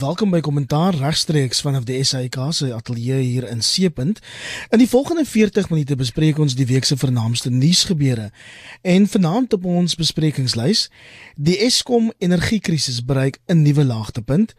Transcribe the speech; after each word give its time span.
Welkom 0.00 0.30
by 0.32 0.38
Kommentaar 0.40 0.94
regstreeks 0.96 1.58
vanaf 1.60 1.82
die 1.84 1.98
SAK 2.00 2.36
se 2.56 2.70
ateljee 2.72 3.18
hier 3.20 3.44
in 3.50 3.60
Seepunt. 3.60 4.22
In 4.72 4.80
die 4.80 4.88
volgende 4.88 5.26
40 5.28 5.68
minute 5.68 5.96
bespreek 6.00 6.38
ons 6.40 6.54
die 6.56 6.64
week 6.70 6.88
se 6.88 6.96
vernaamste 6.96 7.50
nuusgebeure. 7.52 8.30
En 8.80 9.08
vanaand 9.12 9.52
op 9.58 9.66
ons 9.68 9.98
besprekingslys, 10.00 10.86
die 11.36 11.58
Eskom 11.66 12.08
energiekrisis 12.16 13.02
bereik 13.04 13.42
'n 13.46 13.60
nuwe 13.62 13.84
laagtepunt. 13.84 14.54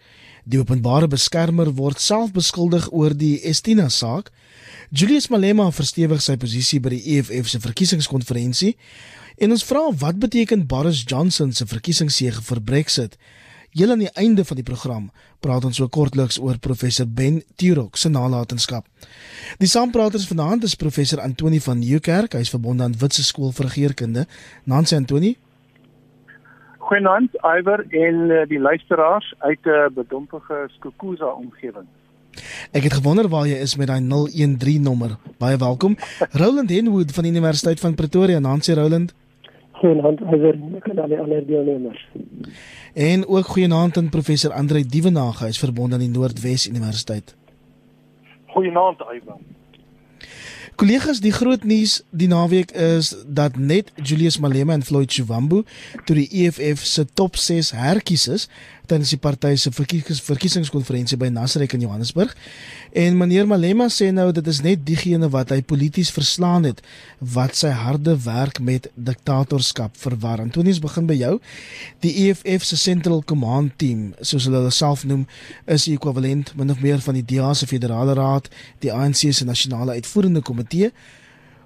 Die 0.46 0.60
openbare 0.60 1.08
beskermer 1.08 1.74
word 1.74 2.02
self 2.02 2.32
beskuldig 2.32 2.92
oor 2.92 3.18
die 3.18 3.42
Estina 3.42 3.90
saak. 3.90 4.30
Julius 4.92 5.28
Malema 5.28 5.72
verstewig 5.72 6.22
sy 6.22 6.38
posisie 6.38 6.80
by 6.80 6.90
die 6.90 7.18
EFF 7.18 7.48
se 7.48 7.60
verkiesingskonferensie. 7.60 8.76
En 9.38 9.52
ons 9.52 9.64
vra 9.64 9.90
wat 9.98 10.20
beteken 10.20 10.68
Boris 10.68 11.04
Johnson 11.06 11.52
se 11.52 11.66
verkiesingsseëge 11.66 12.42
vir 12.42 12.62
Brexit? 12.62 13.18
Heel 13.72 13.92
aan 13.92 14.02
die 14.04 14.12
einde 14.20 14.44
van 14.46 14.58
die 14.60 14.66
program 14.68 15.06
praat 15.40 15.64
ons 15.64 15.78
so 15.80 15.88
kortliks 15.88 16.36
oor 16.44 16.58
professor 16.60 17.06
Ben 17.08 17.38
Turok 17.56 17.96
se 17.96 18.10
nalatenskap. 18.12 18.84
Die 19.64 19.70
saampraters 19.72 20.26
vanaand 20.28 20.66
is 20.68 20.76
professor 20.76 21.22
Antoni 21.24 21.62
van 21.64 21.80
Nieuwkerk, 21.80 22.36
hy 22.36 22.44
is 22.44 22.52
verbonde 22.52 22.84
aan 22.84 22.98
Witse 23.00 23.24
Skool 23.24 23.54
vir 23.56 23.70
Regeringskunde. 23.70 24.26
Nancy 24.68 24.98
Antoni. 25.00 25.32
Goeienaand, 26.84 27.40
Iwer 27.48 27.86
en 27.96 28.20
uh, 28.28 28.42
die 28.52 28.60
luisteraars 28.60 29.32
uit 29.40 29.64
'n 29.64 29.70
uh, 29.70 29.88
bedompige 29.96 30.68
Skukuza 30.76 31.32
omgewing. 31.32 31.88
Ek 32.72 32.84
het 32.84 32.94
gewonder 32.94 33.28
waar 33.28 33.48
jy 33.48 33.56
is 33.56 33.78
met 33.80 33.88
daai 33.88 34.04
013 34.04 34.82
nommer. 34.84 35.16
Baie 35.38 35.58
welkom. 35.58 35.96
Roland 36.32 36.70
Henwood 36.70 37.12
van 37.12 37.24
die 37.24 37.32
Universiteit 37.32 37.80
van 37.80 37.96
Pretoria, 37.96 38.40
Nancy 38.40 38.74
Roland. 38.74 39.14
Goeienaand, 39.82 40.20
Iwer, 40.22 40.58
en 40.82 41.00
al 41.02 41.08
die 41.08 41.20
ander 41.20 41.46
deelnemers. 41.46 42.02
En 42.94 43.28
ook 43.28 43.46
goeienaand 43.46 43.98
aan 43.98 44.10
professor 44.10 44.52
Andre 44.54 44.86
Dievenage, 44.86 45.44
hy 45.44 45.50
is 45.50 45.60
verbonde 45.60 45.98
aan 45.98 46.04
die 46.04 46.10
Noordwes 46.10 46.68
Universiteit. 46.70 47.34
Goeienaand, 48.54 49.02
Ivan. 49.16 49.42
Kollegas, 50.76 51.20
die 51.22 51.32
groot 51.32 51.64
nuus 51.64 52.00
die 52.10 52.28
naweek 52.32 52.72
is 52.72 53.12
dat 53.28 53.58
net 53.58 53.92
Julius 53.96 54.40
Malema 54.42 54.74
en 54.74 54.84
Floyd 54.84 55.12
Shivambu 55.12 55.64
toe 56.06 56.16
die 56.16 56.28
EFF 56.46 56.86
se 56.88 57.06
top 57.14 57.38
6 57.38 57.74
herkies 57.78 58.28
is 58.28 58.48
tydens 58.92 59.14
die 59.14 59.20
party 59.22 59.54
se 59.60 59.72
verkiesings 59.72 60.20
verkiesingskonferensie 60.26 61.18
by 61.20 61.30
Nasrek 61.32 61.76
in 61.78 61.86
Johannesburg. 61.86 62.34
En 62.92 63.16
meneer 63.20 63.48
Malema 63.48 63.88
sê 63.94 64.10
nou 64.12 64.28
dit 64.36 64.48
is 64.52 64.60
net 64.66 64.84
diegene 64.88 65.30
wat 65.32 65.54
hy 65.54 65.62
polities 65.64 66.12
verslaan 66.12 66.68
het 66.68 66.82
wat 67.36 67.56
sy 67.60 67.72
harde 67.76 68.18
werk 68.26 68.60
met 68.60 68.90
diktatorskap 68.96 69.96
verwar. 70.02 70.44
Antonius 70.44 70.82
begin 70.84 71.08
by 71.08 71.16
jou. 71.20 71.38
Die 72.04 72.14
EFF 72.26 72.68
se 72.68 72.80
Central 72.80 73.24
Command 73.28 73.78
Team, 73.80 74.12
soos 74.20 74.50
hulle 74.50 74.74
self 74.76 75.06
noem, 75.08 75.24
is 75.72 75.88
die 75.88 75.96
ekwivalent 75.96 76.56
min 76.60 76.74
of 76.74 76.82
meer 76.84 77.00
van 77.06 77.20
die 77.20 77.26
DA 77.36 77.54
se 77.56 77.70
Federale 77.70 78.18
Raad, 78.18 78.50
die 78.84 78.92
ANC 78.92 79.30
se 79.32 79.48
Nasionale 79.48 79.96
Uitvoerende 80.00 80.44
Komitee. 80.44 80.61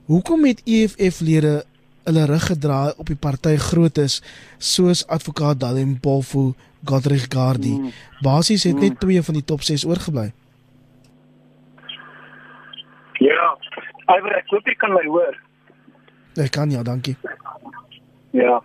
Hoekom 0.05 0.45
het 0.45 0.61
EFF-lede 0.65 1.63
hulle 2.05 2.25
rug 2.25 2.45
gedraai 2.45 2.93
op 2.97 3.07
die 3.09 3.17
party 3.17 3.55
grootes 3.57 4.21
soos 4.57 5.07
advokaat 5.07 5.59
Dalim 5.59 5.99
Pofu, 5.99 6.53
Godrich 6.85 7.25
Gardi. 7.33 7.73
Mm. 7.79 7.91
Basies 8.21 8.63
het 8.63 8.79
net 8.79 8.93
mm. 8.93 8.97
twee 8.97 9.21
van 9.21 9.33
die 9.33 9.43
top 9.43 9.61
6 9.61 9.85
oorgebly. 9.85 10.31
Ja, 13.19 13.57
Iver, 14.05 14.35
ek 14.37 14.53
hoop 14.53 14.67
jy 14.69 14.75
kan 14.77 14.93
my 14.93 15.03
hoor. 15.09 15.37
Ek 16.37 16.51
kan 16.53 16.69
ja, 16.69 16.83
dankie. 16.83 17.15
Ja. 18.35 18.59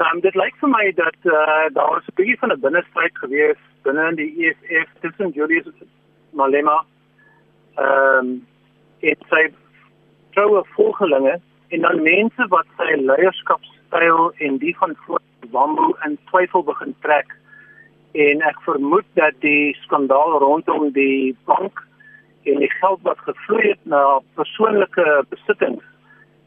Dan 0.00 0.16
um, 0.16 0.20
dit 0.24 0.36
lyk 0.38 0.56
vir 0.62 0.70
my 0.72 0.86
dat 0.96 1.18
uh, 1.28 1.66
daar 1.76 1.90
was 1.92 2.06
'n 2.08 2.16
bietjie 2.16 2.38
van 2.40 2.52
'n 2.52 2.60
binnestryd 2.60 3.18
gewees 3.18 3.60
binne 3.84 4.08
in 4.08 4.16
die 4.16 4.32
EFF 4.46 4.88
tussen 5.00 5.34
Julius 5.36 5.68
Malema 6.32 6.84
ehm 7.76 8.24
um, 8.24 8.48
en 9.00 9.16
sy 9.32 9.42
troue 10.36 10.62
volgelinge 10.76 11.40
en 11.70 11.80
dan 11.86 12.02
mense 12.02 12.46
wat 12.54 12.66
sy 12.78 12.96
leierskapstyl 13.00 14.32
en 14.46 14.58
die 14.58 14.76
van 14.78 14.96
Wambo 15.50 15.94
in 16.06 16.18
twyfel 16.30 16.62
begin 16.66 16.94
trek 17.06 17.32
en 18.12 18.42
ek 18.42 18.58
vermoed 18.66 19.06
dat 19.18 19.36
die 19.44 19.76
skandaal 19.84 20.38
rondom 20.42 20.90
die 20.94 21.36
bank 21.46 21.82
en 22.48 22.62
die 22.62 22.70
geld 22.80 23.02
wat 23.06 23.18
gevloei 23.26 23.68
het 23.68 23.82
na 23.84 24.20
persoonlike 24.38 25.06
besittings 25.30 25.84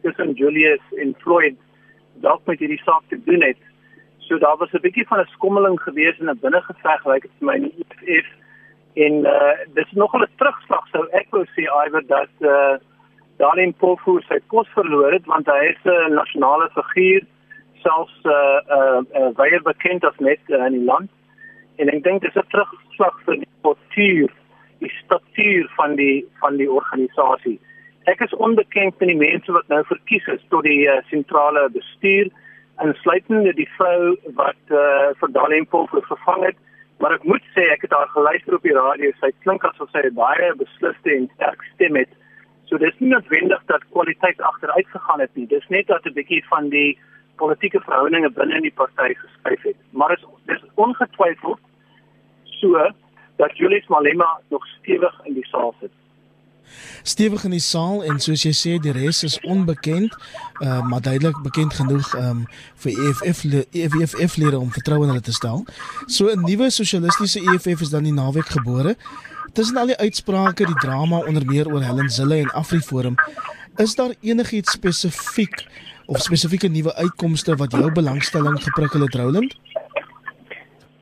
tussen 0.04 0.34
Julius 0.40 0.84
en 1.00 1.16
Floyd 1.24 1.56
dalk 2.26 2.44
met 2.46 2.60
hierdie 2.60 2.82
saak 2.84 3.04
te 3.10 3.20
doen 3.26 3.42
het. 3.42 3.60
So 4.28 4.38
daar 4.40 4.58
was 4.58 4.74
'n 4.74 4.82
bietjie 4.82 5.08
van 5.08 5.20
'n 5.20 5.34
skommeling 5.36 5.80
gewees 5.82 6.20
en 6.20 6.30
'n 6.30 6.40
binnengeveg 6.40 7.06
lyk 7.06 7.22
dit 7.22 7.32
vir 7.40 7.48
my 7.48 7.58
nie 7.58 7.86
if 8.06 8.28
en 8.94 9.14
uh, 9.26 9.54
dis 9.74 9.92
nog 9.92 10.14
'n 10.16 10.28
terugslag 10.38 10.88
sou 10.92 11.08
ek 11.12 11.28
wou 11.32 11.46
sê 11.56 11.66
iwer 11.86 12.04
dat 12.08 12.34
uh, 12.42 12.78
Darlene 13.38 13.74
Pofu 13.74 14.20
sy 14.28 14.40
pos 14.50 14.68
verloor 14.78 15.12
het 15.12 15.26
want 15.26 15.48
hy 15.48 15.74
is 15.74 15.82
'n 15.86 16.14
nasionale 16.14 16.70
figuur 16.76 17.24
selfs 17.82 18.20
uh 18.24 18.60
uh, 18.78 19.02
uh 19.20 19.32
baie 19.40 19.60
bekend 19.62 20.06
as 20.06 20.18
net 20.20 20.40
uh, 20.50 20.66
in 20.66 20.78
die 20.78 20.86
land. 20.86 21.10
En 21.76 21.90
ek 21.90 22.04
dink 22.04 22.22
dis 22.22 22.36
'n 22.36 22.48
terugslag 22.54 23.16
vir 23.26 23.36
die 23.44 23.52
kultuur, 23.62 24.30
die 24.80 24.94
struktuur 25.04 25.70
van 25.76 25.96
die 25.96 26.26
van 26.40 26.58
die 26.58 26.70
organisasie. 26.72 27.60
Ek 28.06 28.22
is 28.22 28.34
onbekend 28.34 29.00
met 29.00 29.10
die 29.10 29.22
mense 29.28 29.52
wat 29.52 29.68
nou 29.68 29.84
verkies 29.84 30.28
is 30.28 30.44
tot 30.50 30.64
die 30.64 30.88
uh, 30.88 31.02
sentrale 31.10 31.70
bestuur 31.70 32.32
insluitende 32.82 33.54
die 33.54 33.70
vrou 33.78 34.16
wat 34.40 34.62
uh 34.70 35.12
vir 35.20 35.32
Dalempol 35.32 35.88
vervang 35.92 36.46
het. 36.46 36.58
Maar 37.04 37.18
ek 37.18 37.26
moet 37.28 37.44
sê 37.52 37.66
ek 37.68 37.82
het 37.84 37.92
haar 37.92 38.08
geluister 38.16 38.56
op 38.56 38.64
die 38.64 38.76
radio. 38.76 39.10
Sy 39.20 39.34
klink 39.44 39.66
asof 39.68 39.90
sy 39.92 40.02
'n 40.08 40.16
baie 40.16 40.54
besliste 40.56 41.10
en 41.12 41.26
sterk 41.34 41.64
stem 41.74 41.98
het. 42.00 42.12
So 42.70 42.78
dis 42.78 42.96
nie 43.00 43.10
noodwendig 43.10 43.66
dat 43.72 43.84
kwaliteit 43.92 44.40
agteruit 44.42 44.88
gegaan 44.88 45.20
het 45.20 45.36
nie. 45.36 45.48
Dis 45.48 45.68
net 45.68 45.88
dat 45.88 46.06
'n 46.06 46.14
bietjie 46.14 46.46
van 46.48 46.70
die 46.70 46.98
politieke 47.36 47.82
verhoudinge 47.82 48.30
binne 48.30 48.56
in 48.56 48.62
die 48.70 48.78
party 48.82 49.14
geskuif 49.20 49.62
het. 49.64 49.76
Maar 49.92 50.12
is 50.12 50.26
dis 50.46 50.64
ongetwyfeld 50.76 51.60
so 52.44 52.92
dat 53.36 53.58
Julius 53.58 53.88
Malema 53.88 54.40
nog 54.50 54.66
stewig 54.68 55.20
in 55.26 55.34
die 55.34 55.48
saal 55.48 55.76
sit. 55.80 55.92
Stewig 57.04 57.44
in 57.44 57.52
die 57.52 57.62
saal 57.64 58.04
en 58.04 58.20
soos 58.20 58.44
jy 58.46 58.54
sê 58.56 58.78
die 58.82 58.94
res 58.96 59.24
is 59.24 59.40
onbekend, 59.44 60.16
uh, 60.62 60.82
maar 60.88 61.02
duidelik 61.02 61.42
bekend 61.44 61.74
genoeg 61.74 62.14
um, 62.20 62.46
vir 62.84 62.92
EFF 63.10 63.44
EFF 63.72 64.36
lede 64.36 64.60
om 64.60 64.72
vertroue 64.72 65.04
in 65.04 65.14
hulle 65.14 65.26
te 65.26 65.36
stel. 65.36 65.66
So 66.08 66.32
'n 66.32 66.46
nuwe 66.48 66.70
sosialistiese 66.70 67.40
EFF 67.40 67.82
is 67.82 67.90
dan 67.90 68.04
die 68.04 68.14
naweek 68.14 68.50
gebore. 68.56 68.96
Tussen 69.54 69.78
al 69.78 69.92
die 69.92 69.98
uitsprake, 69.98 70.66
die 70.66 70.80
drama 70.82 71.18
onder 71.28 71.46
meer 71.46 71.68
oor 71.68 71.84
Helen 71.84 72.10
Zille 72.10 72.40
en 72.42 72.54
AfriForum, 72.54 73.16
is 73.78 73.96
daar 73.96 74.14
enigiets 74.22 74.72
spesifiek 74.72 75.68
of 76.06 76.22
spesifieke 76.22 76.68
nuwe 76.68 76.96
uitkomste 76.96 77.56
wat 77.56 77.72
jou 77.72 77.92
belangstelling 77.92 78.64
geprikkel 78.64 79.02
het 79.02 79.16
Roland? 79.16 79.56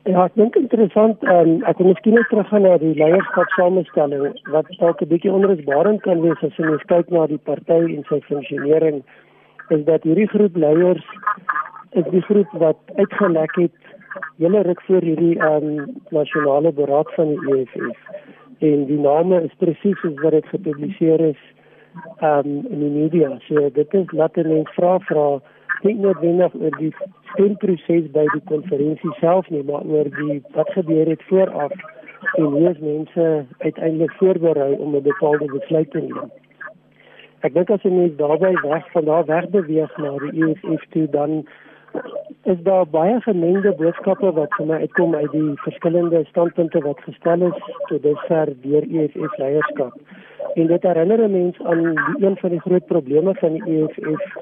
Ja, 0.02 0.24
ek 0.26 0.34
dink 0.34 0.56
interessant, 0.58 1.20
um, 1.30 1.60
ek 1.70 1.78
wil 1.78 1.92
miskien 1.92 2.16
net 2.18 2.26
teruggaan 2.26 2.64
na 2.66 2.72
die 2.82 2.94
leierskapsamestelling 2.98 4.32
wat 4.50 4.70
dalk 4.80 5.02
'n 5.04 5.08
bietjie 5.12 5.30
onrusbarend 5.30 6.02
kan 6.02 6.24
wees 6.24 6.42
as 6.42 6.56
jy 6.58 6.74
kyk 6.90 7.12
na 7.14 7.26
die 7.30 7.38
party 7.38 7.78
en 7.94 8.02
sy 8.08 8.18
funksionering 8.26 8.98
is 9.70 9.84
dat 9.86 10.02
hierdie 10.02 10.26
groep 10.34 10.56
leiers 10.56 11.06
is 11.92 12.06
die 12.10 12.24
groep 12.26 12.50
wat 12.64 12.78
uitgelek 12.98 13.54
het 13.62 13.78
hele 14.42 14.62
ruk 14.66 14.82
voor 14.88 15.06
hierdie 15.06 15.38
um, 15.38 15.86
nasionale 16.10 16.72
beraad 16.72 17.14
van 17.14 17.36
die 17.36 17.62
EFF 17.62 17.98
en 18.58 18.86
die 18.90 18.98
name 18.98 19.42
is 19.46 19.54
presies 19.62 19.98
soos 20.02 20.18
wat 20.22 20.34
dit 20.34 20.46
gepubliseer 20.50 21.20
is 21.30 21.42
um, 22.26 22.66
in 22.66 22.78
die 22.80 22.90
media. 22.90 23.38
So 23.46 23.70
dit 23.70 23.94
is 23.94 24.10
laat 24.10 24.36
mense 24.36 24.74
vra 24.74 24.98
vra 25.06 25.26
nie 25.82 25.94
noodwendig 25.94 26.54
oor 26.54 26.76
die 26.78 26.92
stemproses 27.32 28.10
by 28.14 28.26
die 28.34 28.44
konferensie 28.50 29.14
self 29.20 29.48
nie, 29.50 29.62
maar 29.62 29.84
oor 29.88 30.10
die 30.18 30.42
wat 30.56 30.70
gebeur 30.76 31.10
het 31.14 31.22
vooraf 31.30 31.72
en 32.38 32.44
hoe 32.44 32.68
is 32.70 32.78
mense 32.78 33.26
uiteindelik 33.58 34.12
voorberei 34.20 34.72
om 34.78 34.94
'n 34.96 35.02
bepaalde 35.02 35.46
besluit 35.52 35.90
te 35.90 36.00
neem. 36.00 36.30
Ek 37.42 37.54
dink 37.54 37.70
as 37.70 37.82
jy 37.82 37.90
net 37.90 38.18
daarby 38.18 38.52
weg 38.62 38.90
van 38.92 39.04
daar 39.04 39.24
weg 39.24 39.48
beweeg 39.50 39.96
na 39.98 40.10
die 40.18 40.44
EFF 40.44 40.84
toe 40.90 41.06
dan 41.10 41.44
is 42.42 42.62
daar 42.62 42.86
baie 42.86 43.20
gemengde 43.20 43.72
boodskappe 43.78 44.32
wat 44.32 44.54
vir 44.56 44.66
my 44.66 44.78
uitkom 44.84 45.14
uit 45.14 45.32
die 45.32 45.52
verskillende 45.64 46.24
standpunte 46.28 46.80
wat 46.80 47.02
gestel 47.06 47.42
is 47.48 47.58
tot 47.88 48.02
dusver 48.02 48.54
deur 48.62 48.82
EFF 48.82 49.36
leierskap. 49.36 49.92
En 50.54 50.66
dit 50.66 50.82
herinner 50.82 51.24
'n 51.24 51.32
mens 51.32 51.60
aan 51.62 51.82
die 51.82 52.26
een 52.26 52.36
van 52.36 52.50
die 52.50 52.60
groot 52.60 52.86
probleme 52.86 53.34
van 53.34 53.52
die 53.52 53.62
EFF 53.74 54.36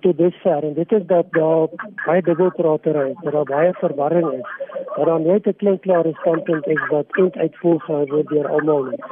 tot 0.00 0.18
dusver 0.18 0.64
en 0.64 0.74
dit 0.74 0.92
is 0.92 1.06
dat 1.06 1.26
daar 1.30 1.66
baie 2.06 2.22
dubbelpratery 2.22 3.08
is, 3.10 3.22
dat 3.22 3.32
daar 3.32 3.44
baie 3.44 3.72
verwarring 3.72 4.32
is. 4.32 4.48
Dat 4.96 5.06
daar 5.06 5.20
nooit 5.20 5.46
'n 5.46 5.56
klinkklare 5.56 6.12
standpunt 6.12 6.66
is 6.66 6.86
wat 6.88 7.06
eind 7.08 7.36
uitvoer 7.36 7.84
word 7.86 8.28
deur 8.28 8.48
almal 8.48 8.82
nie. 8.84 9.02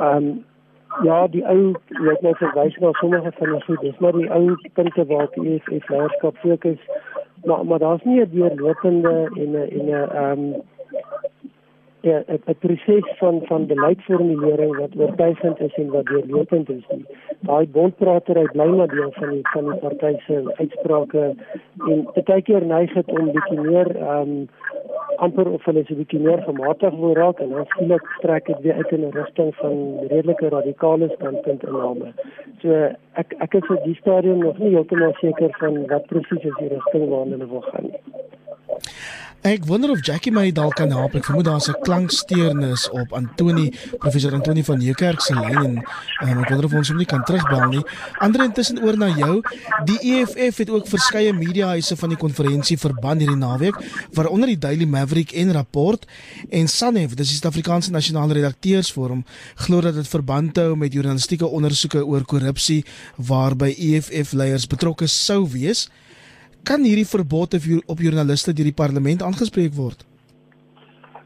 Um 0.00 0.44
ja, 1.02 1.26
die 1.26 1.46
ou 1.46 1.74
wat 1.88 2.20
nou 2.20 2.34
verwys 2.36 2.76
na 2.76 2.92
sommige 2.92 3.32
van 3.32 3.50
die 3.50 3.62
goed, 3.62 3.80
dis 3.80 3.98
maar 3.98 4.12
die 4.12 4.30
ou 4.32 4.54
punte 4.72 5.06
waar 5.06 5.28
die 5.34 5.54
EFF 5.54 5.88
leierskap 5.88 6.36
fokus 6.36 6.78
maar 7.44 7.66
maar 7.66 7.78
daar's 7.78 8.02
nie 8.02 8.20
'n 8.20 8.30
deurlopende 8.30 9.30
en 9.34 9.50
'n 9.50 9.70
en 9.78 9.86
'n 9.86 9.92
ehm 9.92 10.52
ja, 10.52 10.60
'n 12.02 12.54
proses 12.58 13.06
van 13.18 13.40
van 13.44 13.66
beleidsformulering 13.66 14.76
wat 14.76 14.96
oortuigend 14.96 15.60
is 15.60 15.74
en 15.74 15.90
wat 15.90 16.06
deurlopend 16.06 16.68
is. 16.70 16.84
Daai 17.40 17.66
bondprater 17.68 18.36
hy 18.36 18.46
bly 18.52 18.66
maar 18.66 18.88
deel 18.88 19.12
van 19.12 19.30
die 19.30 19.48
van 19.52 19.70
die 19.70 19.80
party 19.80 20.14
se 20.26 20.52
uitsprake 20.56 21.34
en 21.88 22.06
baie 22.24 22.42
keer 22.42 22.66
neig 22.66 22.92
dit 22.92 23.08
om 23.18 23.32
bietjie 23.32 23.60
meer 23.60 23.96
ehm 23.96 24.30
um, 24.30 24.48
amper 25.16 25.50
of 25.52 25.64
hulle 25.64 25.84
se 25.84 25.94
bietjie 25.94 26.20
meer 26.20 26.42
gematig 26.46 26.94
wil 27.02 27.14
raak 27.14 27.40
en 27.44 27.52
dan 27.56 27.66
skielik 27.74 28.06
trek 28.24 28.46
dit 28.46 28.60
weer 28.60 28.74
uit 28.74 28.92
in 28.96 29.04
'n 29.08 29.12
rigting 29.18 29.54
van 29.56 29.76
redelike 30.08 30.48
radikale 30.48 31.08
standpunt 31.16 31.62
inname. 31.62 32.12
So 32.62 32.68
ek 33.22 33.34
ek 33.38 33.54
is 33.54 33.68
op 33.68 33.84
die 33.84 33.98
stadium 34.00 34.38
nog 34.38 34.58
nie 34.58 34.74
heeltemal 34.74 35.12
seker 35.20 35.50
van 35.58 35.86
wat 35.86 36.06
presies 36.06 36.44
is 36.44 36.56
die 36.60 36.68
waarna 36.68 37.36
hulle 37.36 37.46
wil 37.46 37.60
gaan. 37.60 37.90
Ek 39.40 39.64
wonder 39.64 39.88
of 39.88 40.02
Jackie 40.04 40.28
my 40.28 40.50
dalk 40.52 40.74
kan 40.76 40.90
help. 40.92 41.14
Ek 41.16 41.24
vermoed 41.24 41.46
daar's 41.48 41.68
'n 41.72 41.80
klanksteurnis 41.80 42.90
op 42.92 43.12
Antoni, 43.16 43.72
professor 43.98 44.34
Antoni 44.36 44.62
van 44.62 44.78
Nieuwkerk 44.78 45.20
se 45.20 45.32
lyn 45.32 45.80
en 46.20 46.28
um, 46.28 46.42
ek 46.42 46.48
wonder 46.50 46.64
of 46.66 46.74
ons 46.74 46.88
hom 46.88 46.98
nie 46.98 47.06
kan 47.06 47.24
terugbel 47.24 47.68
nie. 47.68 47.80
Ander 48.20 48.44
intussen 48.44 48.82
oor 48.84 48.98
na 48.98 49.08
jou. 49.08 49.40
Die 49.84 49.96
EFF 50.12 50.58
het 50.58 50.70
ook 50.70 50.86
verskeie 50.86 51.32
mediahuise 51.32 51.96
van 51.96 52.08
die 52.08 52.18
konferensie 52.18 52.76
verban 52.76 53.18
hierdie 53.18 53.36
naweek, 53.36 53.76
waaronder 54.12 54.46
die 54.46 54.58
Daily 54.58 54.84
Maverick 54.84 55.32
en 55.32 55.52
Rapport 55.52 56.04
en 56.50 56.68
Sanef, 56.68 57.14
dis 57.14 57.28
die 57.28 57.38
Suid-Afrikaanse 57.40 57.90
Nasionale 57.90 58.34
Redakteursforum, 58.34 59.24
glo 59.54 59.80
dat 59.80 59.94
dit 59.94 60.08
verband 60.08 60.56
hou 60.56 60.76
met 60.76 60.92
journalistieke 60.92 61.46
ondersoeke 61.46 62.04
oor 62.04 62.24
korrupsie 62.24 62.84
waarby 63.16 63.72
EFF 63.72 64.32
leiers 64.32 64.66
betrokke 64.66 65.06
sou 65.06 65.48
wees 65.48 65.88
kan 66.64 66.84
hierdie 66.84 67.08
verbod 67.08 67.54
op 67.86 67.98
joernaliste 67.98 68.52
deur 68.52 68.68
die 68.68 68.76
parlement 68.76 69.22
aangespreek 69.22 69.74
word? 69.74 70.06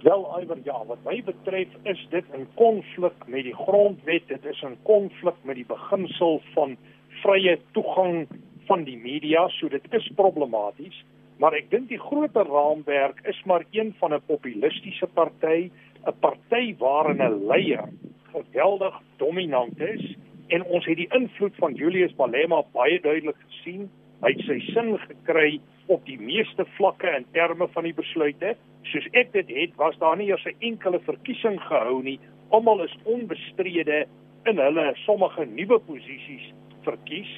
Wel, 0.04 0.24
Iver, 0.42 0.58
ja, 0.64 0.76
wat 0.84 1.00
my 1.06 1.22
betref 1.24 1.68
is 1.88 2.00
dit 2.10 2.24
'n 2.36 2.46
konflik 2.54 3.16
met 3.26 3.44
die 3.44 3.54
grondwet, 3.54 4.28
dit 4.28 4.44
is 4.44 4.62
'n 4.62 4.76
konflik 4.82 5.34
met 5.44 5.56
die 5.56 5.64
beginsel 5.64 6.42
van 6.54 6.76
vrye 7.22 7.58
toegang 7.72 8.28
van 8.66 8.84
die 8.84 8.96
media, 8.96 9.48
so 9.48 9.68
dit 9.68 9.82
is 9.90 10.10
problematies, 10.14 11.04
maar 11.38 11.54
ek 11.54 11.70
dink 11.70 11.88
die 11.88 11.98
groter 11.98 12.46
raamwerk 12.46 13.20
is 13.24 13.42
maar 13.44 13.64
een 13.70 13.94
van 13.98 14.14
'n 14.14 14.22
populistiese 14.26 15.06
party, 15.06 15.70
'n 16.06 16.18
party 16.20 16.76
waarin 16.78 17.22
'n 17.22 17.46
leier 17.46 17.88
geweldig 18.32 19.00
dominant 19.16 19.80
is. 19.80 20.16
En 20.48 20.64
ons 20.64 20.84
het 20.84 20.96
die 20.96 21.14
invloed 21.14 21.54
van 21.56 21.74
Julius 21.74 22.14
Malema 22.16 22.62
baie 22.72 23.00
duidelik 23.00 23.36
gesien 23.48 23.90
hy 24.24 24.32
het 24.32 24.44
sy 24.46 24.58
sin 24.72 24.94
gekry 25.02 25.58
op 25.92 26.04
die 26.08 26.16
meeste 26.16 26.64
vlakke 26.78 27.10
in 27.12 27.26
terme 27.36 27.66
van 27.74 27.84
die 27.84 27.94
besluite. 27.96 28.54
Soos 28.88 29.06
ek 29.12 29.34
dit 29.34 29.50
het, 29.52 29.74
was 29.76 29.98
daar 30.00 30.16
nie 30.16 30.30
eers 30.30 30.46
'n 30.46 30.56
enkele 30.60 31.00
verkiesing 31.00 31.60
gehou 31.60 32.02
nie. 32.02 32.18
Almal 32.50 32.84
is 32.84 32.96
onbestrede 33.04 34.06
in 34.46 34.58
hulle 34.58 34.94
sommige 35.04 35.44
nuwe 35.44 35.78
posisies 35.78 36.52
verkies. 36.84 37.32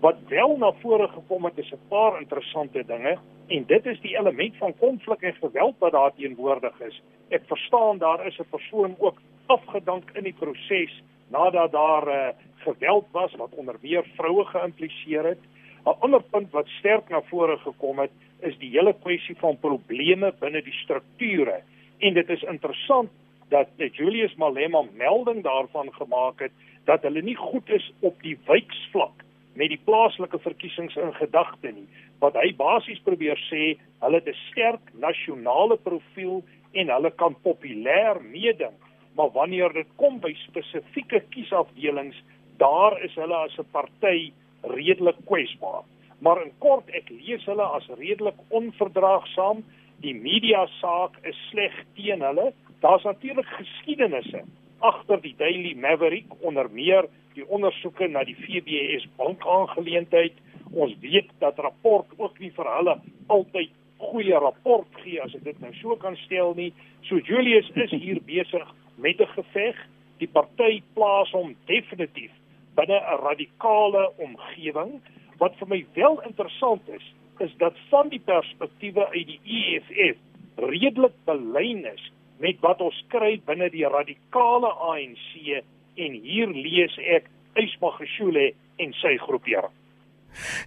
Wat 0.00 0.16
wel 0.28 0.56
na 0.58 0.72
vore 0.82 1.08
gekom 1.08 1.44
het 1.44 1.58
is 1.58 1.72
'n 1.72 1.88
paar 1.88 2.20
interessante 2.20 2.82
dinge 2.86 3.18
en 3.48 3.64
dit 3.66 3.86
is 3.86 4.00
die 4.00 4.16
element 4.18 4.56
van 4.56 4.78
konflik 4.78 5.22
en 5.22 5.34
geweld 5.34 5.74
wat 5.78 5.92
daar 5.92 6.14
teenwoordig 6.14 6.80
is. 6.80 7.02
Ek 7.30 7.42
verstaan 7.46 7.98
daar 7.98 8.26
is 8.26 8.38
'n 8.38 8.50
persoon 8.50 8.94
ook 8.98 9.20
afgedank 9.46 10.10
in 10.14 10.24
die 10.24 10.34
proses 10.38 11.02
nadat 11.28 11.72
daar 11.72 12.08
uh, 12.08 12.28
geweld 12.56 13.06
was 13.12 13.34
wat 13.34 13.54
onder 13.54 13.76
meer 13.80 14.04
vroue 14.16 14.44
geïmpliseer 14.44 15.24
het. 15.24 15.38
'n 15.86 15.96
ander 16.00 16.22
punt 16.22 16.50
wat 16.50 16.68
sterk 16.78 17.08
na 17.08 17.20
vore 17.30 17.58
gekom 17.58 17.98
het, 17.98 18.10
is 18.40 18.56
die 18.58 18.70
hele 18.70 18.94
kwessie 19.02 19.36
van 19.36 19.58
probleme 19.60 20.32
binne 20.40 20.62
die 20.62 20.78
strukture. 20.84 21.60
En 21.98 22.14
dit 22.14 22.28
is 22.28 22.42
interessant 22.42 23.10
dat 23.48 23.68
Julius 23.76 24.34
Malema 24.34 24.82
melding 24.92 25.42
daarvan 25.42 25.92
gemaak 25.92 26.40
het 26.40 26.52
dat 26.84 27.02
hulle 27.02 27.22
nie 27.22 27.36
goed 27.36 27.68
is 27.70 27.92
op 28.00 28.22
die 28.22 28.38
wijksvlak 28.46 29.24
met 29.54 29.68
die 29.68 29.80
plaaslike 29.84 30.38
verkiesings 30.38 30.96
in 30.96 31.12
gedagte 31.14 31.70
nie. 31.72 31.86
Wat 32.18 32.34
hy 32.34 32.50
basies 32.56 33.00
probeer 33.06 33.38
sê, 33.50 33.76
hulle 34.00 34.20
het 34.20 34.28
'n 34.28 34.40
sterk 34.50 34.92
nasionale 34.92 35.76
profiel 35.76 36.42
en 36.72 36.88
hulle 36.88 37.10
kan 37.10 37.36
populêr 37.42 38.20
meeding, 38.20 38.74
maar 39.16 39.30
wanneer 39.30 39.72
dit 39.72 39.86
kom 39.96 40.20
by 40.20 40.34
spesifieke 40.34 41.22
kiesafdelings, 41.30 42.16
daar 42.58 43.02
is 43.04 43.14
hulle 43.14 43.36
as 43.36 43.58
'n 43.58 43.70
party 43.72 44.32
redelik 44.72 45.16
kwesbaar. 45.28 45.82
Maar 46.24 46.42
in 46.42 46.52
kort, 46.58 46.88
ek 46.96 47.10
lees 47.12 47.44
hulle 47.44 47.64
as 47.76 47.88
redelik 47.98 48.38
onverdraagsaam. 48.48 49.64
Die 50.04 50.14
media 50.14 50.66
saak 50.80 51.18
is 51.28 51.38
sleg 51.50 51.74
teen 51.96 52.22
hulle. 52.24 52.52
Daar's 52.80 53.04
natuurlik 53.04 53.48
geskiedenisse 53.58 54.44
agter 54.84 55.20
die 55.22 55.34
Daily 55.38 55.72
Maverick 55.80 56.32
onder 56.40 56.68
meer 56.70 57.08
die 57.34 57.46
ondersoeke 57.48 58.08
na 58.08 58.24
die 58.28 58.36
FBS 58.36 59.06
bankaangeleentheid. 59.16 60.36
Ons 60.72 60.92
weet 61.00 61.30
dat 61.40 61.58
rapport 61.58 62.10
ook 62.18 62.38
nie 62.42 62.52
vir 62.56 62.68
hulle 62.76 62.98
altyd 63.32 63.72
goeie 64.04 64.38
rapport 64.42 65.00
gee 65.00 65.20
as 65.22 65.34
ek 65.38 65.44
dit 65.46 65.60
nou 65.62 65.72
so 65.80 65.96
kan 66.00 66.16
stel 66.24 66.52
nie. 66.58 66.72
So 67.08 67.20
Julius 67.24 67.70
is 67.86 67.94
hier 67.94 68.20
besig 68.26 68.64
met 68.96 69.20
'n 69.20 69.34
geveg. 69.36 69.76
Die 70.18 70.28
party 70.28 70.82
plaas 70.94 71.30
hom 71.32 71.56
definitief 71.66 72.32
binne 72.74 72.98
'n 73.00 73.20
radikale 73.22 74.12
omgewing. 74.16 75.00
Wat 75.38 75.54
vir 75.58 75.68
my 75.68 75.86
wel 75.94 76.22
interessant 76.22 76.88
is, 76.88 77.14
is 77.38 77.52
dat 77.58 77.74
van 77.90 78.08
die 78.08 78.22
perspektiewe 78.24 79.08
uit 79.08 79.26
die 79.26 79.40
EFF 79.44 80.18
redelik 80.56 81.14
belyn 81.24 81.84
is 81.84 82.12
met 82.38 82.60
wat 82.60 82.80
ons 82.80 83.04
kry 83.08 83.40
binne 83.46 83.70
die 83.70 83.86
radikale 83.86 84.70
ANC 84.90 85.62
en 85.94 86.12
hier 86.12 86.48
lees 86.48 86.98
ek 86.98 87.30
Ysmagashule 87.54 88.52
en 88.76 88.92
sy 88.92 89.16
groepering. 89.16 89.72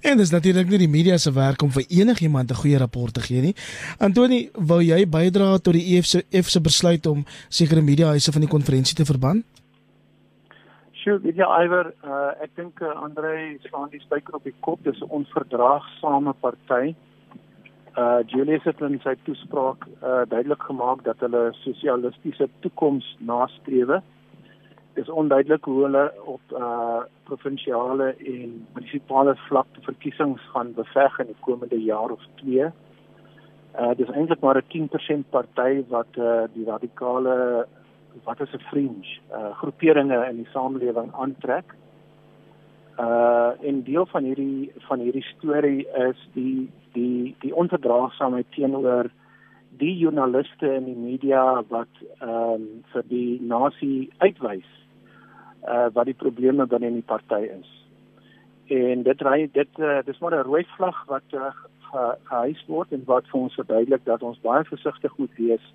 En 0.02 0.18
dis 0.18 0.32
natuurlik 0.32 0.70
nie 0.72 0.80
die 0.86 0.92
media 0.92 1.18
se 1.20 1.32
werk 1.36 1.62
om 1.62 1.72
vir 1.72 1.84
enigiemand 1.90 2.52
'n 2.52 2.62
goeie 2.62 2.78
rapport 2.78 3.14
te 3.14 3.22
gee 3.22 3.42
nie. 3.42 3.56
Antoni, 3.98 4.50
wou 4.54 4.82
jy 4.82 5.08
bydra 5.08 5.58
tot 5.58 5.74
die 5.74 5.98
EFF 5.98 6.50
se 6.50 6.62
besluit 6.62 7.06
om 7.06 7.26
sekere 7.50 7.82
mediahuise 7.82 8.32
van 8.32 8.42
die 8.42 8.50
konferensie 8.50 8.96
te 8.96 9.06
verban? 9.06 9.44
Sjoe, 11.08 11.22
weet 11.24 11.38
jy 11.40 11.46
Iwer, 11.64 11.88
uh, 12.04 12.34
ek 12.44 12.58
dink 12.60 12.82
uh, 12.84 12.90
Andre 13.00 13.30
staan 13.64 13.88
die 13.94 14.02
spyker 14.04 14.36
op 14.36 14.44
die 14.44 14.52
kop. 14.66 14.82
Dis 14.84 15.00
'n 15.00 15.14
onverdraagsame 15.16 16.34
party. 16.42 16.96
Uh 17.96 18.20
Julius 18.28 18.68
het 18.68 18.82
in 18.84 19.00
sy 19.06 19.14
toespraak 19.24 19.88
uh 20.04 20.26
duidelik 20.28 20.66
gemaak 20.68 21.06
dat 21.06 21.24
hulle 21.24 21.54
sosialistiese 21.62 22.50
toekoms 22.60 23.08
nastreef. 23.20 24.04
Dis 25.00 25.08
onduidelik 25.08 25.64
hoe 25.72 25.80
hulle 25.86 26.04
op 26.36 26.44
uh 26.52 27.08
provinsiale 27.24 28.12
en 28.34 28.68
munisipale 28.76 29.38
vlak 29.48 29.72
te 29.74 29.88
verkiesings 29.88 30.44
gaan 30.52 30.76
beveg 30.76 31.20
in 31.24 31.32
die 31.32 31.42
komende 31.48 31.80
jaar 31.80 32.12
of 32.12 32.28
2. 32.44 32.68
Uh 33.80 33.94
dis 33.96 34.12
eintlik 34.12 34.44
maar 34.44 34.60
'n 34.60 34.68
10% 34.76 35.32
party 35.32 35.88
wat 35.88 36.12
uh 36.20 36.52
die 36.52 36.68
radikale 36.68 37.66
wat 38.24 38.40
is 38.42 38.54
'n 38.54 38.60
fringe 38.70 39.20
uh 39.32 39.52
groeperinge 39.58 40.26
in 40.30 40.36
die 40.36 40.50
samelewing 40.52 41.14
aantrek. 41.14 41.76
Uh 43.00 43.52
en 43.62 43.84
deel 43.84 44.06
van 44.06 44.24
hierdie 44.24 44.72
van 44.88 45.00
hierdie 45.00 45.26
storie 45.36 45.88
is 46.10 46.30
die 46.34 46.70
die 46.94 47.36
die 47.40 47.56
onverdraagsaamheid 47.56 48.46
teenoor 48.50 49.10
die 49.78 49.98
joernaliste 49.98 50.74
in 50.74 50.86
die 50.86 50.96
media 50.96 51.64
wat 51.70 51.94
ehm 52.20 52.30
um, 52.30 52.68
vir 52.94 53.04
die 53.08 53.42
nasie 53.42 54.10
uitwys 54.18 54.70
uh 55.68 55.88
wat 55.94 56.06
die 56.06 56.22
probleme 56.24 56.66
binne 56.66 56.88
in 56.88 57.00
die 57.02 57.10
party 57.14 57.44
is. 57.60 57.70
En 58.68 59.04
dit 59.04 59.22
ry 59.22 59.50
dit 59.54 59.80
uh, 59.80 60.00
dis 60.06 60.20
maar 60.20 60.36
'n 60.36 60.48
rooi 60.48 60.66
vlag 60.76 61.06
wat 61.06 61.24
uh, 61.34 61.52
gehuis 62.24 62.64
word 62.68 62.92
en 62.92 63.04
wat 63.06 63.28
vir 63.32 63.40
ons 63.40 63.54
verduidelik 63.54 64.06
dat 64.06 64.24
ons 64.24 64.42
baie 64.42 64.64
versigtig 64.64 65.18
moet 65.18 65.36
wees 65.36 65.74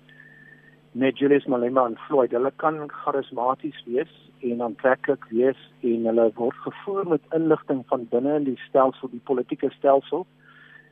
met 0.93 1.17
Julius 1.17 1.45
Malema 1.45 1.85
en 1.85 1.97
Floyd. 1.97 2.31
Hulle 2.31 2.51
kan 2.55 2.77
charismaties 2.89 3.83
wees 3.85 4.11
en 4.39 4.61
aantreklik 4.61 5.25
wees 5.29 5.59
en 5.81 6.05
hulle 6.05 6.29
word 6.37 6.57
gevoer 6.65 7.07
met 7.15 7.35
inligting 7.37 7.81
van 7.89 8.05
binne 8.11 8.35
in 8.41 8.47
die 8.51 8.59
stelsel, 8.67 9.09
die 9.09 9.23
politieke 9.29 9.71
stelsel. 9.73 10.25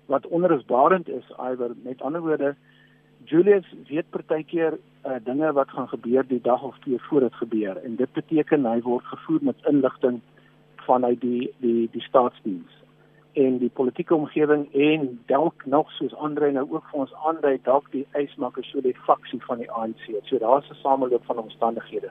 Wat 0.09 0.27
onrusbarend 0.27 1.09
is 1.09 1.27
iwer 1.37 1.75
met 1.83 2.01
ander 2.01 2.21
woorde 2.25 2.55
Julius 3.29 3.67
weet 3.87 4.09
partykeer 4.09 4.79
uh, 5.05 5.15
dinge 5.23 5.51
wat 5.53 5.69
gaan 5.69 5.87
gebeur 5.87 6.25
die 6.27 6.41
dag 6.41 6.63
of 6.63 6.77
twee 6.81 6.99
voor 6.99 7.19
dit 7.19 7.33
gebeur. 7.33 7.77
En 7.77 7.95
dit 7.95 8.13
beteken 8.13 8.65
hy 8.65 8.79
word 8.81 9.05
gevoer 9.05 9.43
met 9.53 9.69
inligting 9.69 10.21
vanuit 10.87 11.21
die 11.21 11.53
die 11.61 11.89
die 11.93 12.01
staatsdiens 12.01 12.81
en 13.33 13.57
die 13.57 13.69
politieke 13.69 14.15
omgewing 14.15 14.67
en 14.73 15.19
dalk 15.25 15.65
nog 15.65 15.91
soos 15.91 16.15
Andre 16.15 16.51
nou 16.51 16.65
ook 16.69 16.85
vir 16.91 16.99
ons 16.99 17.13
aandui 17.27 17.59
dalk 17.63 17.91
die 17.91 18.05
eismaker 18.11 18.63
so 18.63 18.81
die 18.81 18.97
faksie 19.05 19.39
van 19.47 19.57
die 19.63 19.71
ANC. 19.71 20.03
So 20.23 20.37
daar's 20.37 20.69
'n 20.69 20.81
sameloop 20.81 21.25
van 21.25 21.37
omstandighede. 21.37 22.09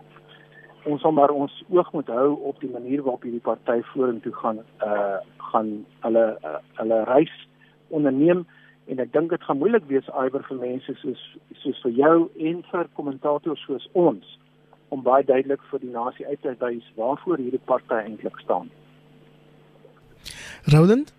Ons 0.84 1.00
sal 1.00 1.12
maar 1.12 1.30
ons 1.30 1.64
oog 1.68 1.92
moet 1.92 2.06
hou 2.06 2.38
op 2.42 2.60
die 2.60 2.70
manier 2.70 3.02
waarop 3.02 3.22
hierdie 3.22 3.40
party 3.40 3.82
vorentoe 3.82 4.32
gaan 4.32 4.58
uh 4.82 5.18
gaan 5.52 5.86
hulle 6.00 6.38
uh, 6.44 6.56
hulle 6.74 7.04
reis 7.04 7.48
onderneem 7.88 8.46
En 8.90 8.98
ek 8.98 9.12
dink 9.14 9.30
dit 9.30 9.42
gaan 9.46 9.60
moeilik 9.60 9.84
wees 9.86 10.08
iwer 10.18 10.42
vir 10.48 10.58
mense 10.58 10.94
soos 10.98 11.20
soos 11.62 11.80
vir 11.84 11.92
jou 11.94 12.14
en 12.50 12.62
vir 12.70 12.88
kommentators 12.98 13.62
soos 13.68 13.86
ons 14.04 14.32
om 14.90 15.04
baie 15.06 15.22
duidelik 15.26 15.62
vir 15.70 15.82
die 15.84 15.92
nasie 15.94 16.26
uit 16.26 16.40
te 16.42 16.56
wys 16.62 16.88
waarvoor 16.96 17.38
hierdie 17.38 17.62
party 17.70 18.00
eintlik 18.00 18.40
staan. 18.42 18.66
Roland 20.66 21.12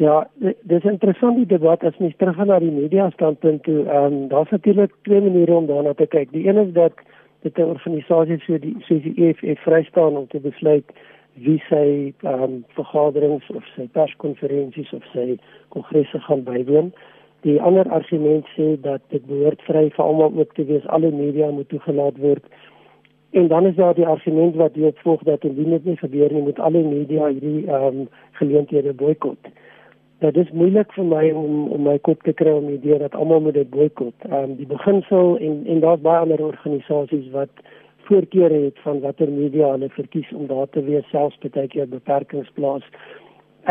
Ja, 0.00 0.26
dis 0.40 0.84
interessant 0.88 1.36
die 1.36 1.46
debat 1.46 1.82
as 1.84 1.98
mens 2.00 2.14
teruggaan 2.16 2.48
na 2.48 2.58
die 2.58 2.72
media 2.72 3.10
standpunt 3.10 3.62
toe. 3.62 3.84
Ehm 3.84 4.28
daar's 4.28 4.50
natuurlik 4.50 4.92
twee 5.02 5.20
maniere 5.20 5.52
om 5.54 5.66
daarna 5.66 5.92
te 5.94 6.06
kyk. 6.06 6.32
Die 6.32 6.46
een 6.48 6.56
is 6.56 6.72
dat 6.72 6.92
dit 7.42 7.58
'n 7.58 7.72
organisasie 7.74 8.38
so 8.40 8.58
die 8.58 8.76
soos 8.78 9.02
die 9.02 9.14
EFF 9.26 9.60
vrystaan 9.60 10.16
om 10.16 10.26
te 10.26 10.40
besluit 10.40 10.84
wie 11.34 11.62
sy 11.68 12.14
ehm 12.22 12.42
um, 12.42 12.64
vergaderings 12.68 13.50
of 13.50 13.64
sy 13.76 13.88
perskonferensies 13.92 14.92
of 14.92 15.04
sy 15.12 15.38
kongresse 15.68 16.20
gaan 16.20 16.42
bywoon. 16.42 16.92
Die 17.40 17.60
ander 17.62 17.88
argument 17.88 18.46
sê 18.56 18.80
dat 18.80 19.00
dit 19.08 19.26
behoort 19.26 19.62
vry 19.62 19.90
vir 19.90 20.04
almal 20.04 20.32
ook 20.36 20.54
te 20.54 20.64
wees. 20.64 20.86
Alle 20.86 21.10
media 21.10 21.50
moet 21.50 21.68
toegelaat 21.68 22.16
word. 22.16 22.44
En 23.30 23.48
dan 23.48 23.66
is 23.66 23.76
daar 23.76 23.94
die 23.94 24.06
argument 24.06 24.56
wat 24.56 24.74
jy 24.74 24.90
opvolg 24.90 25.22
dat 25.22 25.44
indien 25.44 25.70
dit 25.70 25.84
nie 25.84 25.96
gebeur 25.96 26.32
nie, 26.32 26.42
moet 26.42 26.58
alle 26.58 26.82
media 26.82 27.28
hierdie 27.28 27.66
ehm 27.66 28.00
um, 28.00 28.08
geleenthede 28.32 28.92
boikot 28.92 29.52
dit 30.20 30.36
is 30.36 30.50
moeilik 30.52 30.92
vir 30.92 31.06
my 31.08 31.22
om 31.32 31.52
om 31.74 31.86
my 31.88 31.96
kop 32.06 32.22
te 32.28 32.32
kry 32.36 32.52
om 32.52 32.66
die 32.68 32.76
idee 32.76 32.98
dat 33.00 33.14
almal 33.16 33.40
moet 33.40 33.56
dit 33.56 33.70
boikot. 33.72 34.26
Ehm 34.28 34.50
um, 34.50 34.56
die 34.58 34.68
beginsel 34.68 35.36
en 35.38 35.62
en 35.74 35.80
daar's 35.84 36.02
baie 36.04 36.24
ander 36.24 36.42
organisasies 36.44 37.30
wat 37.36 37.62
voorkeure 38.08 38.60
het 38.66 38.78
van 38.84 39.00
watter 39.00 39.30
media 39.32 39.70
hulle 39.72 39.88
verkies 39.96 40.32
om 40.36 40.46
daar 40.46 40.68
te 40.76 40.84
wees 40.84 41.08
selfs 41.14 41.38
baie 41.46 41.68
keer 41.72 41.88
beperkings 41.88 42.50
plaas. 42.58 42.84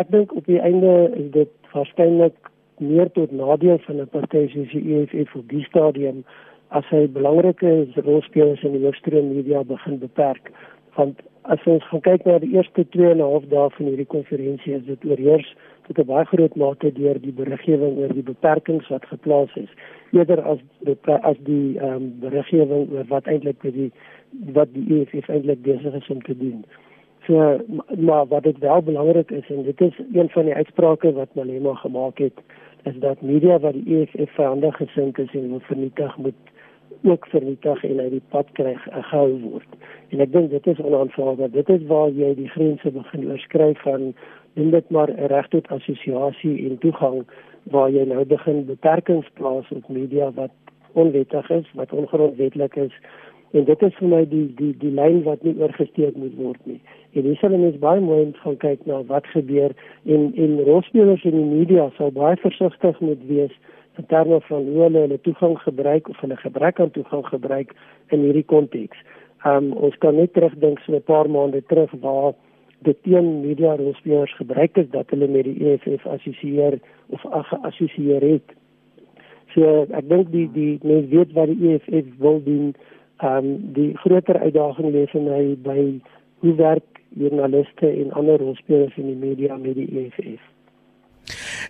Ek 0.01 0.09
dink 0.15 0.33
op 0.33 0.45
die 0.45 0.59
einde 0.59 0.93
is 1.21 1.29
dit 1.37 1.53
waarskynlik 1.73 2.51
meer 2.79 3.11
tot 3.13 3.31
nadeel 3.31 3.77
van 3.85 4.01
'n 4.01 4.09
party 4.17 4.47
soos 4.53 4.71
die 4.73 4.85
EFF 4.95 5.35
op 5.35 5.49
die 5.49 5.63
stadium 5.63 6.23
as 6.69 6.85
hy 6.93 7.07
belangrike 7.07 7.88
rolspelers 8.05 8.63
in 8.63 8.77
die 8.77 8.85
hoofstroom 8.85 9.33
media 9.33 9.63
begin 9.63 9.99
beperk. 9.99 10.51
Want 10.97 11.21
as 11.49 11.63
ons 11.65 11.85
gaan 11.89 12.03
kyk 12.05 12.25
na 12.25 12.38
die 12.43 12.51
eerste 12.53 12.85
2 12.95 13.11
en 13.11 13.17
'n 13.17 13.31
half 13.31 13.45
dae 13.49 13.69
van 13.77 13.85
hierdie 13.85 14.13
konferensie 14.15 14.73
is 14.75 14.85
dit 14.85 15.05
oorheers 15.05 15.55
tot 15.88 15.99
'n 15.99 16.09
baie 16.11 16.25
groot 16.25 16.55
mate 16.55 16.91
deur 16.93 17.17
die 17.21 17.33
beriggewing 17.33 17.97
oor 17.97 18.13
die 18.13 18.27
beperkings 18.33 18.88
wat 18.89 19.05
geplaas 19.05 19.55
is 19.55 19.71
eerder 20.11 20.41
as 20.41 20.59
as 21.21 21.38
die 21.45 21.79
ehm 21.79 21.95
um, 21.95 22.13
beriggewing 22.19 22.91
oor 22.91 23.05
wat 23.07 23.25
eintlik 23.25 23.61
die 23.61 23.91
wat 24.53 24.69
die 24.73 24.85
EFF 24.99 25.29
eintlik 25.29 25.61
besig 25.61 25.93
is 25.93 26.09
om 26.09 26.21
te 26.21 26.38
doen. 26.38 26.65
So 27.25 27.59
maar 27.97 28.25
wat 28.27 28.43
dit 28.43 28.57
wel 28.57 28.81
belangrik 28.81 29.31
is 29.31 29.49
en 29.49 29.63
dit 29.63 29.81
is 29.81 29.99
een 30.13 30.29
van 30.29 30.45
die 30.45 30.55
uitsprake 30.55 31.13
wat 31.13 31.35
Malema 31.35 31.73
gemaak 31.73 32.17
het 32.17 32.38
is 32.83 32.99
dat 32.99 33.21
media 33.21 33.59
wat 33.59 33.73
die 33.73 34.01
EFF 34.01 34.31
vyandig 34.35 34.75
gesind 34.75 35.17
is 35.17 35.33
en 35.33 35.49
moet 35.49 35.63
vernietig 35.63 36.17
moet 36.17 36.41
ook 37.03 37.25
vernietig 37.25 37.84
en 37.84 38.00
uit 38.00 38.12
die 38.12 38.25
pad 38.29 38.48
kry 38.58 38.74
gehou 38.75 39.39
word. 39.39 39.77
En 40.10 40.19
ek 40.19 40.31
dink 40.31 40.50
dit 40.50 40.67
is 40.67 40.81
onaanvaarbaar. 40.81 41.51
Dit 41.51 41.69
is 41.69 41.86
waar 41.88 42.10
jy 42.10 42.34
die 42.36 42.50
grense 42.50 42.91
begin 42.91 43.29
oorskryf 43.31 43.81
van 43.86 44.13
doen 44.53 44.69
dit 44.69 44.89
maar 44.89 45.12
'n 45.12 45.29
reg 45.31 45.48
tot 45.48 45.67
assosiasie 45.67 46.69
en 46.69 46.77
toegang 46.77 47.24
waar 47.63 47.89
jy 47.89 48.05
nou 48.05 48.25
begin 48.25 48.65
beperkings 48.65 49.29
plaas 49.34 49.72
op 49.72 49.89
media 49.89 50.31
wat 50.31 50.51
onwettig 50.93 51.50
is, 51.50 51.67
wat 51.74 51.93
ongrondwettig 51.93 52.75
is. 52.75 52.93
En 53.51 53.63
dit 53.63 53.81
is 53.81 53.96
vir 53.96 54.08
my 54.08 54.25
die 54.29 54.48
die 54.55 54.74
die 54.77 54.91
lyn 54.91 55.24
wat 55.24 55.43
nie 55.43 55.55
oorgesteek 55.58 56.15
moet 56.15 56.36
word 56.36 56.65
nie. 56.69 56.81
En 57.13 57.22
dis 57.22 57.39
hulle 57.39 57.58
mens 57.58 57.77
baie 57.81 58.01
mooi 58.01 58.34
gaan 58.43 58.58
kyk 58.58 58.86
na 58.86 59.03
wat 59.03 59.25
gebeur 59.34 59.72
en 60.05 60.34
en 60.36 60.63
rolspelers 60.63 61.24
in 61.24 61.38
die 61.38 61.58
media 61.58 61.89
sal 61.98 62.12
baie 62.12 62.38
versigtig 62.38 63.00
moet 63.00 63.24
wees 63.27 63.55
in 63.99 64.05
terme 64.07 64.41
van 64.41 64.65
hoe 64.65 64.81
hulle 64.81 64.99
hulle 65.05 65.21
toegang 65.21 65.57
gebruik 65.59 66.09
of 66.09 66.19
hulle 66.23 66.37
gebrek 66.37 66.79
aan 66.79 66.91
toegang 66.91 67.25
gebruik 67.27 67.73
in 68.15 68.21
hierdie 68.23 68.45
konteks. 68.45 68.97
Um 69.47 69.71
ons 69.87 69.97
kan 70.03 70.15
net 70.15 70.33
terugdink 70.33 70.79
so 70.79 70.95
'n 70.95 71.03
paar 71.11 71.29
maande 71.29 71.61
terug 71.71 71.91
waar 72.05 72.33
dit 72.87 72.97
teen 73.03 73.41
media 73.41 73.75
rolspelers 73.75 74.35
gebruik 74.35 74.77
is 74.77 74.89
dat 74.89 75.09
hulle 75.09 75.27
met 75.27 75.43
die 75.43 75.59
EFF 75.67 76.05
assosieer 76.07 76.79
of 77.09 77.21
geassosieer 77.51 78.21
het. 78.21 78.47
So 79.53 79.87
ek 79.91 80.09
dink 80.09 80.31
die 80.31 80.49
die 80.53 80.79
mense 80.83 81.09
weet 81.15 81.33
wat 81.33 81.51
die 81.51 81.73
EFF 81.73 82.07
wil 82.17 82.43
doen. 82.43 82.75
Um, 83.23 83.73
die 83.73 83.97
groter 83.97 84.39
uitdaging 84.39 84.91
lê 84.91 85.03
vir 85.11 85.21
my 85.21 85.43
by 85.63 85.81
hoe 86.39 86.55
werk 86.55 87.01
joernaliste 87.09 87.87
en 87.87 88.11
ander 88.11 88.39
rolspelers 88.39 88.95
in 88.97 89.11
die 89.11 89.21
media 89.27 89.57
met 89.57 89.75
die 89.75 89.89
EFF 89.91 90.58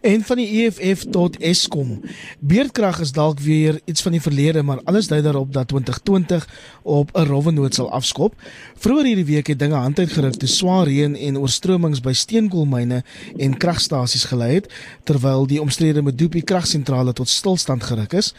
en 0.01 0.23
van 0.23 0.37
die 0.37 0.47
EFF 0.63 1.05
tot 1.11 1.37
Eskom. 1.37 1.99
Beerdkrag 2.39 2.99
is 2.99 3.11
dalk 3.11 3.39
weer 3.39 3.79
iets 3.85 4.01
van 4.01 4.11
die 4.11 4.21
verlede, 4.21 4.63
maar 4.63 4.81
alles 4.83 5.07
dui 5.07 5.21
daarop 5.21 5.53
dat 5.53 5.67
2020 5.67 6.47
op 6.81 7.11
'n 7.13 7.25
rowwe 7.27 7.51
noot 7.51 7.73
sal 7.73 7.91
afskop. 7.91 8.35
Vroeger 8.77 9.05
hierdie 9.05 9.25
week 9.25 9.47
het 9.47 9.59
dinge 9.59 9.75
hand 9.75 9.99
uitgeruk 9.99 10.35
te 10.35 10.47
swaar 10.47 10.87
reën 10.87 11.15
en 11.15 11.37
oorstromings 11.37 12.01
by 12.01 12.13
steenkoolmyne 12.13 13.03
en 13.37 13.57
kragstasies 13.57 14.23
gelei 14.23 14.53
het, 14.53 14.73
terwyl 15.03 15.47
die 15.47 15.61
omstrede 15.61 16.01
Medupi 16.01 16.41
kragsentrale 16.41 17.13
tot 17.13 17.29
stilstand 17.29 17.83
geruk 17.83 18.13
is. 18.13 18.33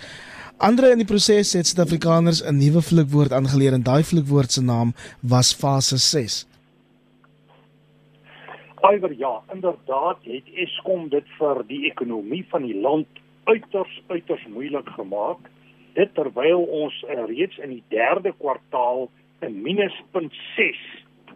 Andre 0.56 0.90
in 0.90 1.00
die 1.00 1.08
proses 1.08 1.52
het 1.52 1.66
Suid-Afrikaners 1.66 2.42
'n 2.44 2.56
nuwe 2.56 2.82
vloekwoord 2.82 3.32
aangeleer 3.32 3.72
en 3.72 3.82
daai 3.82 4.04
vloekwoord 4.04 4.52
se 4.52 4.62
naam 4.62 4.94
was 5.20 5.52
fase 5.52 5.96
6. 5.96 6.46
Iwer 8.80 9.12
ja, 9.12 9.42
inderdaad 9.52 10.16
het 10.24 10.46
Eskom 10.54 11.08
dit 11.12 11.26
vir 11.36 11.58
die 11.68 11.82
ekonomie 11.84 12.46
van 12.48 12.62
die 12.64 12.76
land 12.80 13.18
uiters 13.44 13.98
uiters 14.08 14.46
moeilik 14.48 14.88
gemaak. 14.96 15.50
Dit 15.98 16.14
terwyl 16.16 16.64
ons 16.64 16.96
uh, 17.04 17.26
reeds 17.28 17.58
in 17.60 17.74
die 17.74 17.82
derde 17.92 18.32
kwartaal 18.38 19.10
'n 19.44 19.60
-0.6 19.66 20.80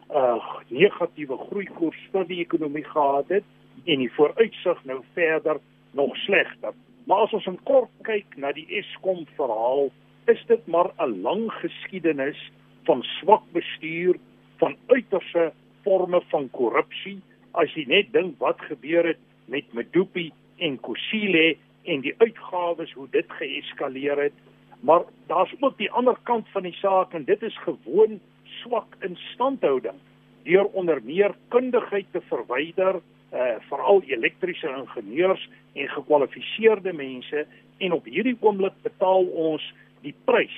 uh 0.09 0.41
negatiewe 0.69 1.37
groeikoers 1.49 2.01
vir 2.13 2.25
die 2.33 2.41
ekonomie 2.41 2.85
gehad 2.85 3.29
het 3.29 3.45
en 3.85 3.99
die 3.99 4.13
vooruitsig 4.17 4.81
nou 4.85 5.03
verder 5.13 5.61
nog 5.93 6.17
slegter. 6.17 6.73
Maar 7.05 7.27
as 7.27 7.33
ons 7.33 7.47
in 7.47 7.61
kort 7.65 7.93
kyk 8.09 8.37
na 8.37 8.53
die 8.53 8.67
Eskom 8.81 9.27
verhaal, 9.37 9.91
is 10.27 10.41
dit 10.47 10.67
maar 10.67 10.93
'n 10.97 11.21
lang 11.21 11.53
geskiedenis 11.61 12.41
van 12.85 13.03
swak 13.03 13.45
bestuur, 13.53 14.17
van 14.57 14.77
uiterse 14.87 15.53
forme 15.83 16.23
van 16.33 16.51
korrupsie 16.51 17.21
as 17.61 17.75
jy 17.75 17.85
net 17.91 18.13
dink 18.13 18.39
wat 18.43 18.61
gebeur 18.71 19.07
het 19.13 19.21
met 19.47 19.73
Medupi 19.73 20.31
en 20.59 20.79
Kusile 20.83 21.55
en 21.85 22.01
die 22.01 22.15
uitgawes 22.19 22.93
hoe 22.93 23.09
dit 23.11 23.39
geeskaleer 23.39 24.23
het 24.29 24.37
maar 24.85 25.05
daar's 25.27 25.55
ook 25.61 25.79
die 25.79 25.91
ander 25.91 26.17
kant 26.23 26.49
van 26.53 26.63
die 26.63 26.77
saak 26.77 27.15
en 27.15 27.25
dit 27.25 27.43
is 27.43 27.57
gewoon 27.65 28.21
swak 28.63 28.97
instandhouding 29.01 30.01
deur 30.45 30.67
onder 30.77 31.01
meer 31.05 31.35
kundigheid 31.49 32.07
te 32.13 32.21
verwyder 32.29 33.01
uh, 33.35 33.55
veral 33.69 34.03
elektriese 34.07 34.69
ingenieurs 34.69 35.49
en 35.73 35.89
gekwalifiseerde 35.89 36.93
mense 36.93 37.47
en 37.79 37.93
op 37.93 38.05
hierdie 38.05 38.37
oomblik 38.41 38.77
betaal 38.83 39.25
ons 39.49 39.65
die 40.05 40.15
prys 40.29 40.55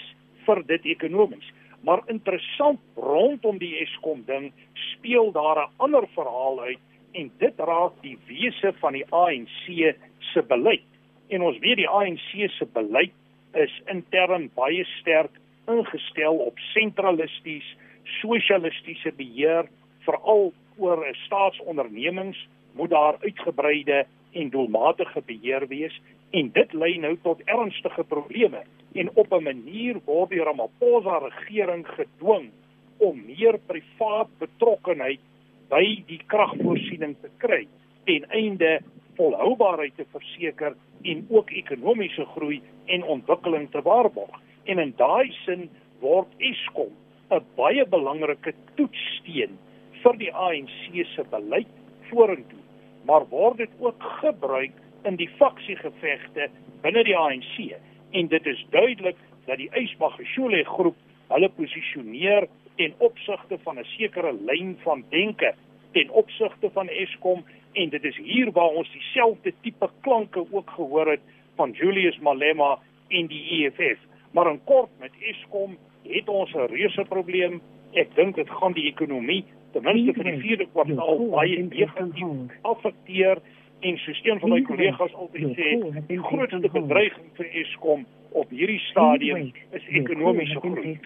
vir 0.46 0.62
dit 0.66 0.90
ekonomies. 0.96 1.46
Maar 1.86 2.02
interessant 2.10 2.80
rondom 2.98 3.58
die 3.62 3.76
Eskom 3.84 4.24
ding 4.26 4.50
speel 4.92 5.32
daar 5.32 5.62
'n 5.62 5.72
ander 5.76 6.06
verhaal 6.14 6.60
uit 6.60 6.82
en 7.16 7.30
dit 7.40 7.64
raak 7.70 7.96
die 8.04 8.16
wese 8.28 8.72
van 8.80 8.92
die 8.98 9.06
ANC 9.14 9.96
se 10.32 10.42
beleid. 10.48 10.84
En 11.32 11.42
ons 11.42 11.58
weet 11.64 11.80
die 11.80 11.88
ANC 11.88 12.28
se 12.58 12.68
beleid 12.74 13.14
is 13.56 13.72
intern 13.92 14.50
baie 14.54 14.84
sterk 14.98 15.32
ingestel 15.70 16.36
op 16.44 16.58
sentralisties, 16.72 17.66
sosialistiese 18.20 19.10
beheer, 19.16 19.66
veral 20.06 20.52
oor 20.78 21.02
staatsondernemings 21.24 22.38
moet 22.76 22.92
daar 22.92 23.16
uitgebreide 23.24 24.04
en 24.36 24.50
doelmatige 24.52 25.22
beheer 25.26 25.66
wees 25.72 25.96
en 26.36 26.50
dit 26.52 26.72
lei 26.72 26.96
nou 27.00 27.14
tot 27.24 27.40
ernstige 27.48 28.04
probleme 28.04 28.62
en 28.92 29.10
op 29.14 29.32
'n 29.32 29.42
manier 29.42 30.00
word 30.04 30.30
die 30.30 30.42
Ramaphosa 30.42 31.18
regering 31.18 31.86
gedwing 31.86 32.50
om 32.98 33.24
meer 33.26 33.58
privaat 33.66 34.28
betrokkenheid 34.38 35.20
by 35.70 35.82
die 36.08 36.20
kragvoorsiening 36.30 37.16
te 37.22 37.30
kry 37.42 37.64
ten 38.06 38.26
einde 38.30 38.78
volhoubaarheid 39.18 39.96
te 39.96 40.06
verseker 40.12 40.76
en 41.02 41.24
ook 41.28 41.50
ekonomiese 41.50 42.26
groei 42.34 42.60
en 42.86 43.02
ontwikkeling 43.16 43.70
te 43.70 43.82
waarborg. 43.82 44.34
En 44.64 44.78
in 44.78 44.92
daai 44.96 45.32
sin 45.44 45.68
word 46.00 46.28
Eskom 46.38 46.92
'n 47.30 47.42
baie 47.56 47.84
belangrike 47.86 48.52
toetssteen 48.74 49.58
vir 50.02 50.16
die 50.18 50.32
ANC 50.32 51.06
se 51.14 51.24
beleid 51.30 51.72
vorentoe, 52.10 52.62
maar 53.06 53.26
word 53.30 53.56
dit 53.56 53.70
ook 53.78 54.02
gebruik 54.20 54.72
in 55.04 55.16
die 55.16 55.30
faksiegevegte 55.38 56.48
binne 56.82 57.02
die 57.04 57.16
ANC 57.16 57.74
en 58.10 58.28
dit 58.28 58.46
is 58.46 58.66
duidelik 58.70 59.16
dat 59.46 59.58
die 59.58 59.70
Ysbagashule 59.74 60.64
groep 60.64 60.96
hulle 61.28 61.48
posisioneer 61.48 62.46
ten 62.76 62.94
opsigte 62.98 63.58
van 63.62 63.78
'n 63.78 63.84
sekere 63.84 64.32
lyn 64.32 64.76
van 64.82 65.04
denke 65.08 65.54
ten 65.92 66.10
opsigte 66.10 66.70
van 66.72 66.88
Eskom 66.88 67.44
en 67.72 67.88
dit 67.88 68.04
is 68.04 68.16
hier 68.16 68.52
waar 68.52 68.68
ons 68.80 68.92
dieselfde 68.92 69.52
tipe 69.60 69.90
klanke 70.00 70.46
ook 70.50 70.70
gehoor 70.70 71.10
het 71.10 71.20
van 71.56 71.70
Julius 71.70 72.18
Malema 72.18 72.78
en 73.08 73.26
die 73.26 73.44
EFF. 73.50 73.98
Maar 74.30 74.50
in 74.50 74.60
kort 74.64 74.90
met 75.00 75.12
Eskom 75.20 75.76
het 76.02 76.28
ons 76.28 76.52
'n 76.54 76.66
reuse 76.66 77.04
probleem. 77.08 77.60
Ek 77.92 78.14
dink 78.14 78.34
dit 78.34 78.50
gaan 78.50 78.72
die 78.72 78.86
ekonomie 78.86 79.44
ten 79.72 79.82
minste 79.82 80.12
vir 80.12 80.24
die 80.24 80.40
vierde 80.40 80.66
kwartaal 80.72 81.28
baie 81.30 81.62
negatief 81.62 82.58
affekteer 82.62 83.40
en 83.80 83.98
soos 83.98 84.20
een 84.24 84.40
van 84.40 84.50
my 84.50 84.62
kollegas 84.62 85.14
altyd 85.14 85.56
sê, 85.56 85.70
die 86.08 86.18
grootste 86.18 86.70
bedreiging 86.72 87.28
vir 87.38 87.46
Eskom 87.62 88.06
op 88.30 88.50
hierdie 88.50 88.80
stadium 88.90 89.52
is 89.70 89.88
ekonomiese 89.88 90.60
groei. 90.60 90.96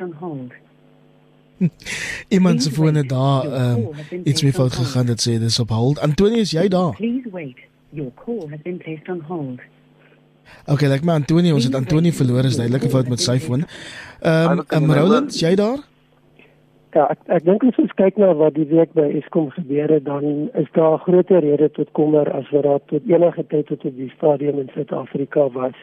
Iemand 2.37 2.62
se 2.62 2.71
fone 2.71 3.05
daar 3.05 3.45
um, 3.45 3.88
iets 4.25 4.43
mee 4.43 4.52
fout 4.52 4.73
gegaan 4.73 5.07
het 5.07 5.29
sê 5.29 5.38
dis 5.38 5.59
op 5.59 5.69
hold. 5.69 6.00
Antonius, 6.00 6.50
jy 6.50 6.69
daar? 6.69 6.97
Please 6.97 7.29
wait. 7.33 7.59
Your 7.90 8.11
call 8.14 8.49
has 8.50 8.62
been 8.62 8.79
placed 8.79 9.09
on 9.09 9.21
hold. 9.29 9.61
Okay, 10.67 10.88
like 10.88 11.05
my 11.05 11.12
Antonie, 11.12 11.52
ons 11.55 11.64
het 11.64 11.75
Antonie 11.75 12.12
verloor, 12.14 12.45
is 12.45 12.57
duidelik 12.57 12.85
'n 12.85 12.88
fout 12.88 13.09
met 13.09 13.21
sy 13.21 13.38
foon. 13.38 13.64
Ehm, 14.21 14.61
um, 14.75 14.93
Roland, 14.93 15.38
jy 15.40 15.55
daar? 15.55 15.79
Ja, 16.93 17.07
ek 17.11 17.19
ek 17.26 17.45
dink 17.45 17.64
as 17.64 17.76
ons 17.79 17.93
kyk 17.95 18.17
na 18.17 18.33
wat 18.35 18.55
die 18.55 18.67
week 18.67 18.93
by 18.93 19.07
Eskom 19.19 19.50
gebeur 19.50 19.88
het, 19.88 20.05
dan 20.05 20.50
is 20.55 20.71
daar 20.73 20.99
groter 20.99 21.40
rede 21.40 21.71
tot 21.71 21.90
kommer 21.93 22.33
as 22.33 22.50
wat 22.50 22.62
daar 22.62 22.81
tot 22.87 23.02
enige 23.07 23.45
tyd 23.47 23.67
tot 23.67 23.85
op 23.85 23.97
die 23.97 24.12
stadium 24.17 24.59
in 24.59 24.71
Suid-Afrika 24.75 25.49
was. 25.50 25.76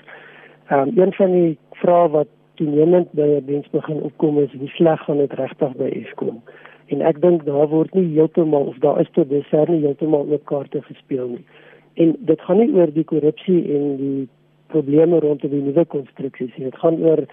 Ehm 0.67 0.87
um, 0.87 0.97
een 0.99 1.13
van 1.13 1.31
die 1.31 1.57
vrae 1.71 2.09
wat 2.09 2.27
toenemend 2.59 3.11
by 3.17 3.27
'n 3.37 3.45
mens 3.45 3.69
begin 3.69 4.01
opkom 4.09 4.39
is 4.39 4.53
hoe 4.59 4.67
sleg 4.67 5.03
gaan 5.03 5.17
dit 5.17 5.33
regtig 5.33 5.75
by 5.77 5.89
Eskom? 6.01 6.41
En 6.87 7.01
ek 7.01 7.21
dink 7.21 7.45
daar 7.45 7.67
word 7.67 7.93
nie 7.93 8.13
heeltemal 8.15 8.69
of 8.71 8.77
daar 8.83 8.99
is 8.99 9.09
tot 9.11 9.29
dusver 9.29 9.69
nie 9.69 9.81
heeltemal 9.81 10.27
ook 10.31 10.45
kaarte 10.45 10.81
gespeel 10.81 11.27
nie. 11.27 11.45
En 11.93 12.15
dit 12.19 12.41
gaan 12.41 12.57
nie 12.57 12.73
oor 12.73 12.93
die 12.93 13.03
korrupsie 13.03 13.61
en 13.75 13.95
die 13.97 14.27
probleme 14.67 15.19
rondom 15.19 15.49
die 15.49 15.61
nuwe 15.61 15.85
konstruksies 15.85 16.55
nie. 16.55 16.69
Dit 16.69 16.79
gaan 16.79 17.03
oor 17.03 17.25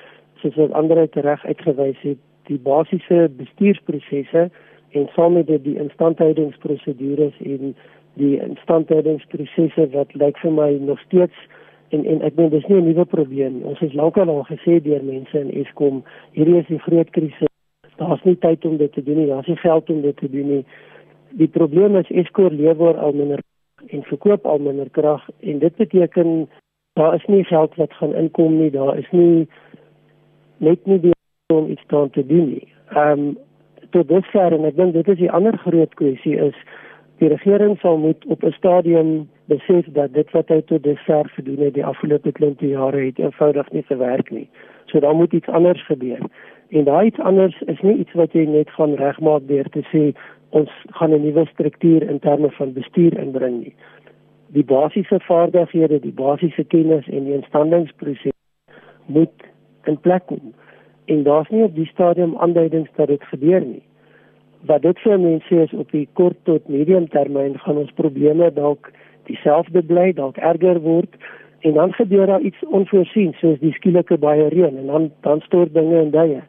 soos 0.42 0.54
wat 0.54 0.72
ander 0.72 1.08
reg 1.12 1.44
uitgewys 1.46 2.00
het, 2.00 2.18
die 2.48 2.58
basiese 2.58 3.30
bestuursprosesse 3.36 4.50
en 4.90 5.08
saam 5.14 5.32
met 5.32 5.46
die 5.46 5.76
instandhoudingsprosedures 5.78 7.36
en 7.44 7.74
die 8.20 8.40
instandhoudingsprosesse 8.40 9.88
wat 9.94 10.14
lyk 10.14 10.38
vir 10.42 10.52
my 10.52 10.70
nog 10.80 11.00
steeds 11.06 11.46
en 11.88 12.04
en 12.04 12.22
ek 12.22 12.36
dink 12.36 12.50
dis 12.50 12.66
nie 12.66 12.80
'n 12.80 12.86
nuwe 12.88 13.04
probleem. 13.04 13.62
Ons 13.62 13.80
is 13.80 13.92
lankal 13.92 14.28
al 14.28 14.44
gesê 14.44 14.82
deur 14.82 15.04
mense 15.04 15.40
in 15.40 15.50
Eskom, 15.50 16.02
hierdie 16.32 16.58
is 16.58 16.66
die 16.66 16.78
groot 16.78 17.10
krisis. 17.10 17.48
Daar's 17.96 18.22
nie 18.24 18.36
tyd 18.38 18.64
om 18.64 18.76
dit 18.76 18.92
te 18.92 19.02
doen 19.02 19.16
nie. 19.16 19.26
Daar's 19.26 19.46
nie 19.46 19.56
geld 19.56 19.90
om 19.90 20.00
dit 20.00 20.16
te 20.16 20.30
doen 20.30 20.48
nie. 20.48 20.64
Die 21.30 21.48
probleem 21.48 21.96
is 21.96 22.10
Eskom 22.10 22.48
lewer 22.48 22.98
al 22.98 23.12
minder 23.12 23.40
en 23.86 24.02
verkoop 24.02 24.46
al 24.46 24.58
minder 24.58 24.90
krag 24.90 25.28
en 25.40 25.58
dit 25.58 25.76
beteken 25.76 26.48
daar 26.92 27.14
is 27.14 27.24
nie 27.26 27.44
geld 27.44 27.74
wat 27.74 27.92
gaan 27.92 28.14
inkom 28.14 28.58
nie. 28.58 28.70
Daar 28.70 28.98
is 28.98 29.10
nie 29.10 29.48
net 30.58 30.86
nie 30.86 31.00
die 31.00 31.12
om 31.52 31.70
iets 31.70 31.86
te 31.86 32.26
doen 32.26 32.48
nie. 32.48 32.68
Ehm 32.88 33.18
um, 33.18 33.36
tot 33.94 34.08
dusver 34.08 34.52
en 34.52 34.64
ek 34.64 34.76
dink 34.76 34.92
dit 34.96 35.08
is 35.08 35.18
die 35.18 35.30
ander 35.30 35.56
groot 35.62 35.92
kwessie 35.94 36.34
is 36.36 36.56
die 37.22 37.30
regering 37.30 37.76
sal 37.78 37.98
moet 38.02 38.24
op 38.26 38.42
'n 38.42 38.56
stadium 38.56 39.28
besef 39.44 39.86
dat 39.92 40.12
dit 40.14 40.30
wat 40.30 40.48
hy 40.48 40.60
tot 40.68 40.82
dusver 40.82 41.28
gedoen 41.36 41.64
het 41.66 41.74
die 41.74 41.84
afgelope 41.84 42.32
20 42.32 42.68
jare 42.68 43.04
het 43.06 43.18
eenvoudig 43.18 43.70
nie 43.72 43.82
gewerk 43.82 44.30
nie. 44.30 44.48
So 44.86 45.00
daar 45.00 45.14
moet 45.14 45.32
iets 45.32 45.48
anders 45.48 45.86
gebeur. 45.86 46.20
En 46.68 46.84
daai 46.84 47.06
iets 47.06 47.18
anders 47.18 47.60
is 47.60 47.80
nie 47.80 47.96
iets 47.96 48.12
wat 48.12 48.32
jy 48.32 48.46
net 48.48 48.70
gaan 48.70 48.94
regmaak 48.94 49.46
deur 49.46 49.68
te 49.70 49.84
sê 49.92 50.04
ons 50.50 50.70
gaan 50.98 51.12
'n 51.12 51.22
nuwe 51.22 51.46
struktuur 51.46 52.02
in 52.02 52.18
terme 52.18 52.50
van 52.50 52.72
bestuur 52.72 53.18
inbring 53.18 53.60
nie. 53.60 53.74
Die 54.48 54.64
basiese 54.64 55.20
vaardighede, 55.20 56.00
die 56.00 56.12
basiese 56.12 56.64
kennis 56.64 57.08
en 57.08 57.24
die 57.24 57.34
instandhoudingsproses 57.34 58.32
moet 59.06 59.44
in 59.84 60.00
plek 60.00 60.26
kom. 60.26 60.54
En 61.04 61.22
daar's 61.22 61.48
nie 61.48 61.62
op 61.62 61.74
die 61.74 61.86
stadium 61.86 62.36
aanduidings 62.36 62.90
dat 62.96 63.08
dit 63.08 63.24
gebeur 63.24 63.60
nie 63.60 63.82
wat 64.64 64.82
dit 64.82 65.00
vir 65.04 65.18
mense 65.20 65.62
is 65.66 65.72
op 65.76 65.90
die 65.92 66.06
kort 66.18 66.36
tot 66.48 66.68
medium 66.72 67.08
termyn 67.12 67.58
gaan 67.64 67.80
ons 67.82 67.92
probleme 68.00 68.50
dalk 68.56 68.90
dieselfde 69.26 69.82
bly, 69.82 70.12
dalk 70.12 70.36
erger 70.36 70.80
word 70.80 71.16
en 71.64 71.72
dan 71.72 71.92
gebeur 71.92 72.26
daar 72.26 72.40
iets 72.40 72.60
onvoorsien 72.68 73.32
soos 73.40 73.58
die 73.60 73.72
skielike 73.72 74.18
baie 74.18 74.48
reën 74.48 74.76
en 74.78 74.86
dan 74.86 75.10
dan 75.20 75.40
stort 75.40 75.74
dinge 75.74 76.00
in 76.00 76.10
duie. 76.10 76.42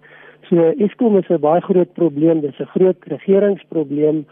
So 0.49 0.73
Eskom 0.77 1.17
is 1.17 1.29
'n 1.29 1.39
baie 1.39 1.61
groot 1.61 1.93
probleem, 1.93 2.41
dis 2.41 2.59
'n 2.59 2.73
groot 2.75 2.97
regeringsprobleem. 3.07 4.25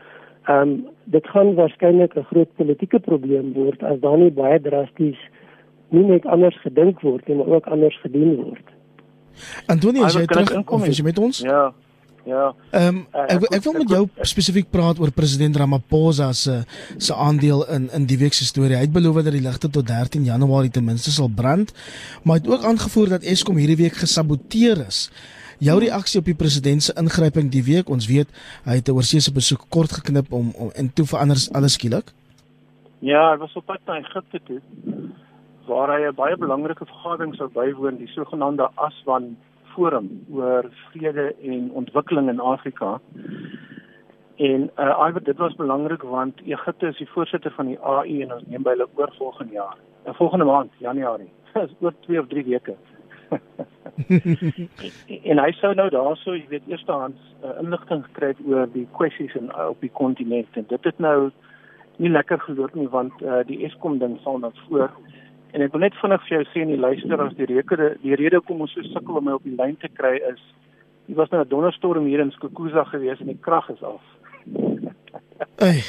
Ehm 0.45 0.61
um, 0.61 0.87
dit 1.03 1.27
gaan 1.27 1.55
waarskynlik 1.55 2.15
'n 2.15 2.29
groot 2.31 2.55
politieke 2.55 2.99
probleem 2.99 3.53
word 3.53 3.83
as 3.83 3.99
daar 3.99 4.17
nie 4.17 4.31
baie 4.31 4.61
drasties 4.61 5.19
nie 5.89 6.03
net 6.03 6.25
anders 6.25 6.57
gedink 6.61 7.01
word 7.01 7.27
nie, 7.27 7.35
maar 7.35 7.47
ook 7.47 7.65
anders 7.65 7.99
gedoen 8.01 8.35
word. 8.35 8.67
Antonie, 9.65 10.01
jy 10.01 10.25
terug 10.25 10.63
kom 10.63 10.83
jy 10.83 11.03
met 11.03 11.19
ons? 11.19 11.39
Ja. 11.39 11.73
Ja. 12.23 12.53
Ehm 12.71 12.87
um, 12.87 12.99
ek 13.11 13.43
ek 13.57 13.63
wil 13.65 13.73
met 13.81 13.89
jou 13.91 14.03
spesifiek 14.23 14.69
praat 14.71 14.99
oor 14.99 15.11
president 15.11 15.57
Ramaphosa 15.59 16.31
se 16.33 16.61
se 16.97 17.13
aandeel 17.13 17.65
in 17.75 17.89
in 17.91 18.05
die 18.07 18.17
week 18.17 18.33
se 18.33 18.45
storie. 18.45 18.77
Hy 18.77 18.85
het 18.87 18.95
beloof 18.95 19.23
dat 19.23 19.35
die 19.35 19.43
ligte 19.43 19.69
tot 19.69 19.87
13 19.87 20.23
Januarie 20.23 20.71
ten 20.71 20.85
minste 20.87 21.11
sal 21.11 21.27
brand, 21.27 21.73
maar 22.23 22.39
hy 22.39 22.41
het 22.43 22.51
ook 22.53 22.63
aangevoer 22.63 23.09
dat 23.17 23.27
Eskom 23.27 23.59
hierdie 23.59 23.81
week 23.83 23.99
gesaboteer 23.99 24.85
is. 24.87 25.09
Jou 25.59 25.79
reaksie 25.79 26.19
op 26.19 26.25
die 26.25 26.35
president 26.35 26.83
se 26.83 26.95
ingryping 26.99 27.51
die 27.51 27.63
week, 27.63 27.89
ons 27.89 28.07
weet 28.07 28.27
hy 28.63 28.79
het 28.79 28.87
'n 28.87 28.95
oorseese 28.95 29.31
besoek 29.31 29.65
kort 29.69 29.91
geknip 29.91 30.31
om 30.31 30.53
om 30.55 30.71
en 30.75 30.93
toe 30.93 31.05
verander 31.05 31.37
alles 31.51 31.73
skielik. 31.73 32.13
Ja, 32.99 33.31
hy 33.31 33.37
was 33.37 33.55
op 33.55 33.65
pad 33.65 33.79
na 33.85 33.99
Egipte 33.99 34.39
toe 34.47 34.61
waar 35.67 35.89
hy 35.91 36.07
'n 36.07 36.15
baie 36.15 36.37
belangrike 36.37 36.85
vergadering 36.85 37.35
sou 37.35 37.49
bywoon, 37.49 37.97
die 37.97 38.07
sogenaamde 38.07 38.69
ASWAN 38.75 39.35
forum 39.73 40.09
oor 40.31 40.69
vrede 40.91 41.35
en 41.41 41.71
ontwikkeling 41.71 42.29
in 42.29 42.39
Afrika. 42.39 42.99
En 44.35 44.69
uh 44.77 45.07
Iwer 45.07 45.23
dit 45.23 45.37
was 45.37 45.55
belangrik 45.55 46.01
want 46.01 46.41
Egipte 46.45 46.87
is 46.87 46.97
die 46.97 47.09
voorsitter 47.09 47.51
van 47.51 47.65
die 47.65 47.79
AU 47.79 48.21
en 48.21 48.33
ons 48.33 48.47
neem 48.47 48.63
by 48.63 48.75
hulle 48.75 48.87
oor 48.95 49.13
volgende 49.17 49.53
jaar. 49.53 49.77
En 50.03 50.11
uh, 50.11 50.17
volgende 50.17 50.45
maand, 50.45 50.71
Januarie. 50.77 51.31
Dis 51.53 51.75
oor 51.79 51.93
2 51.99 52.19
of 52.19 52.27
3 52.27 52.43
weke. 52.43 52.75
en 55.29 55.39
hy 55.39 55.51
sou 55.59 55.73
nou 55.77 55.89
daarso, 55.93 56.35
jy 56.35 56.45
weet, 56.49 56.67
eerstehands 56.69 57.21
uh, 57.43 57.55
inligting 57.61 58.03
gekry 58.09 58.33
oor 58.49 58.69
die 58.73 58.85
kwessies 58.97 59.35
in 59.39 59.51
uh, 59.53 59.69
op 59.73 59.81
die 59.85 59.91
kontinent 59.93 60.59
en 60.59 60.67
dit 60.69 60.89
het 60.89 61.01
nou 61.01 61.31
nie 62.01 62.09
lekker 62.09 62.41
geloop 62.47 62.73
nie 62.77 62.89
want 62.93 63.21
uh, 63.21 63.41
die 63.47 63.61
Eskom 63.67 63.99
ding 64.01 64.17
sal 64.23 64.39
nou 64.41 64.51
voor 64.65 64.89
En 65.53 65.61
ek 65.61 65.73
wil 65.75 65.83
net 65.85 65.97
vinnig 66.01 66.23
vir 66.25 66.33
jou 66.33 66.43
sê 66.49 66.61
in 66.65 66.71
die 66.73 66.81
luister 66.81 67.21
as 67.21 67.33
die 67.37 67.45
rede 67.45 67.89
die 68.01 68.15
rede 68.17 68.41
kom 68.41 68.63
ons 68.65 68.73
so 68.73 68.81
sukkel 68.89 69.19
om 69.19 69.27
my 69.29 69.35
op 69.37 69.43
die 69.45 69.53
lyn 69.53 69.75
te 69.77 69.89
kry 69.99 70.15
is 70.31 70.41
dit 71.05 71.15
was 71.17 71.29
nou 71.29 71.41
'n 71.43 71.49
donderstorm 71.49 72.05
hier 72.05 72.19
in 72.19 72.31
Skokuza 72.31 72.83
gewees 72.89 73.19
en 73.19 73.27
die 73.27 73.37
krag 73.41 73.69
is 73.69 73.83
af. 73.83 74.01
Ey. 75.57 75.83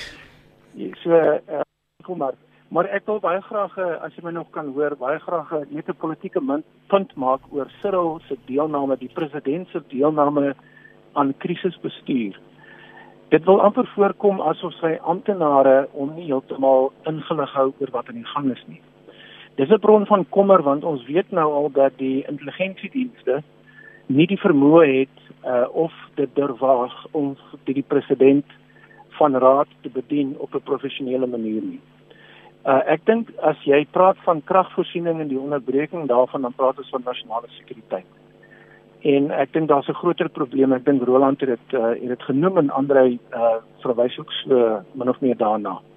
so 1.03 1.11
uh, 1.11 1.61
kom 2.03 2.19
maar 2.19 2.35
maar 2.69 2.85
ek 2.85 3.07
wil 3.07 3.21
baie 3.21 3.41
graag 3.41 3.79
uh, 3.79 4.05
as 4.05 4.15
jy 4.17 4.25
my 4.25 4.31
nog 4.31 4.51
kan 4.51 4.73
hoor 4.75 4.97
baie 4.97 5.19
graag 5.19 5.53
uh, 5.53 5.65
net 5.71 5.89
'n 5.89 5.97
politieke 5.97 6.41
punt 6.89 7.17
maak 7.17 7.41
oor 7.51 7.71
Cyril 7.81 8.21
se 8.29 8.37
deelname 8.47 8.97
die 8.97 9.13
president 9.15 9.69
se 9.69 9.81
deelname 9.89 10.55
aan 11.13 11.35
krisisbestuur. 11.39 12.39
Dit 13.29 13.45
wil 13.45 13.61
amper 13.61 13.87
voorkom 13.95 14.41
asof 14.41 14.73
sy 14.73 14.99
amptenare 15.01 15.89
hom 15.93 16.15
nie 16.15 16.27
heeltemal 16.27 16.93
ingelig 17.07 17.53
hou 17.53 17.73
oor 17.81 17.91
wat 17.91 18.09
aan 18.09 18.21
die 18.21 18.33
gang 18.35 18.51
is 18.53 18.65
nie. 18.67 18.81
Dis 19.55 19.71
'n 19.71 19.79
bron 19.79 20.07
van 20.07 20.27
kommer 20.29 20.63
want 20.63 20.85
ons 20.85 21.07
weet 21.07 21.31
nou 21.31 21.53
al 21.53 21.71
dat 21.71 21.93
die 21.97 22.25
intelligensiedienste 22.27 23.43
nie 24.07 24.27
die 24.27 24.41
vermoë 24.41 24.87
het 24.87 25.19
uh, 25.47 25.69
of 25.71 25.93
dit 26.15 26.29
durwaag 26.35 27.07
om 27.11 27.37
die, 27.65 27.75
die 27.75 27.87
president 27.87 28.45
van 29.19 29.37
raad 29.37 29.71
te 29.81 29.89
bedien 29.89 30.35
op 30.39 30.55
'n 30.55 30.63
professionele 30.63 31.27
manier 31.27 31.63
nie. 31.63 31.81
Uh, 32.67 32.81
ek 32.87 33.07
dink 33.07 33.31
as 33.39 33.63
jy 33.63 33.87
praat 33.91 34.17
van 34.25 34.43
kragvoorsiening 34.45 35.21
en 35.21 35.29
die 35.29 35.39
onderbreking 35.39 36.09
daarvan 36.09 36.43
dan 36.43 36.53
praat 36.57 36.79
ons 36.79 36.91
van 36.91 37.03
nasionale 37.05 37.47
sekuriteit. 37.49 38.11
En 39.01 39.31
ek 39.31 39.53
dink 39.53 39.69
daar's 39.69 39.89
'n 39.89 40.01
groter 40.03 40.29
probleem. 40.29 40.73
Ek 40.73 40.85
dink 40.85 41.03
Roland 41.03 41.41
het 41.41 41.49
dit 41.49 41.81
uh, 41.81 41.89
het 41.89 42.09
dit 42.09 42.23
genoem 42.23 42.59
en 42.59 42.71
ander 42.71 43.07
uh, 43.07 43.19
verwys 43.79 44.19
ook 44.19 44.33
so 44.33 44.83
min 44.93 45.09
of 45.09 45.21
meer 45.21 45.37
daarna. 45.37 45.71
Uh 45.71 45.94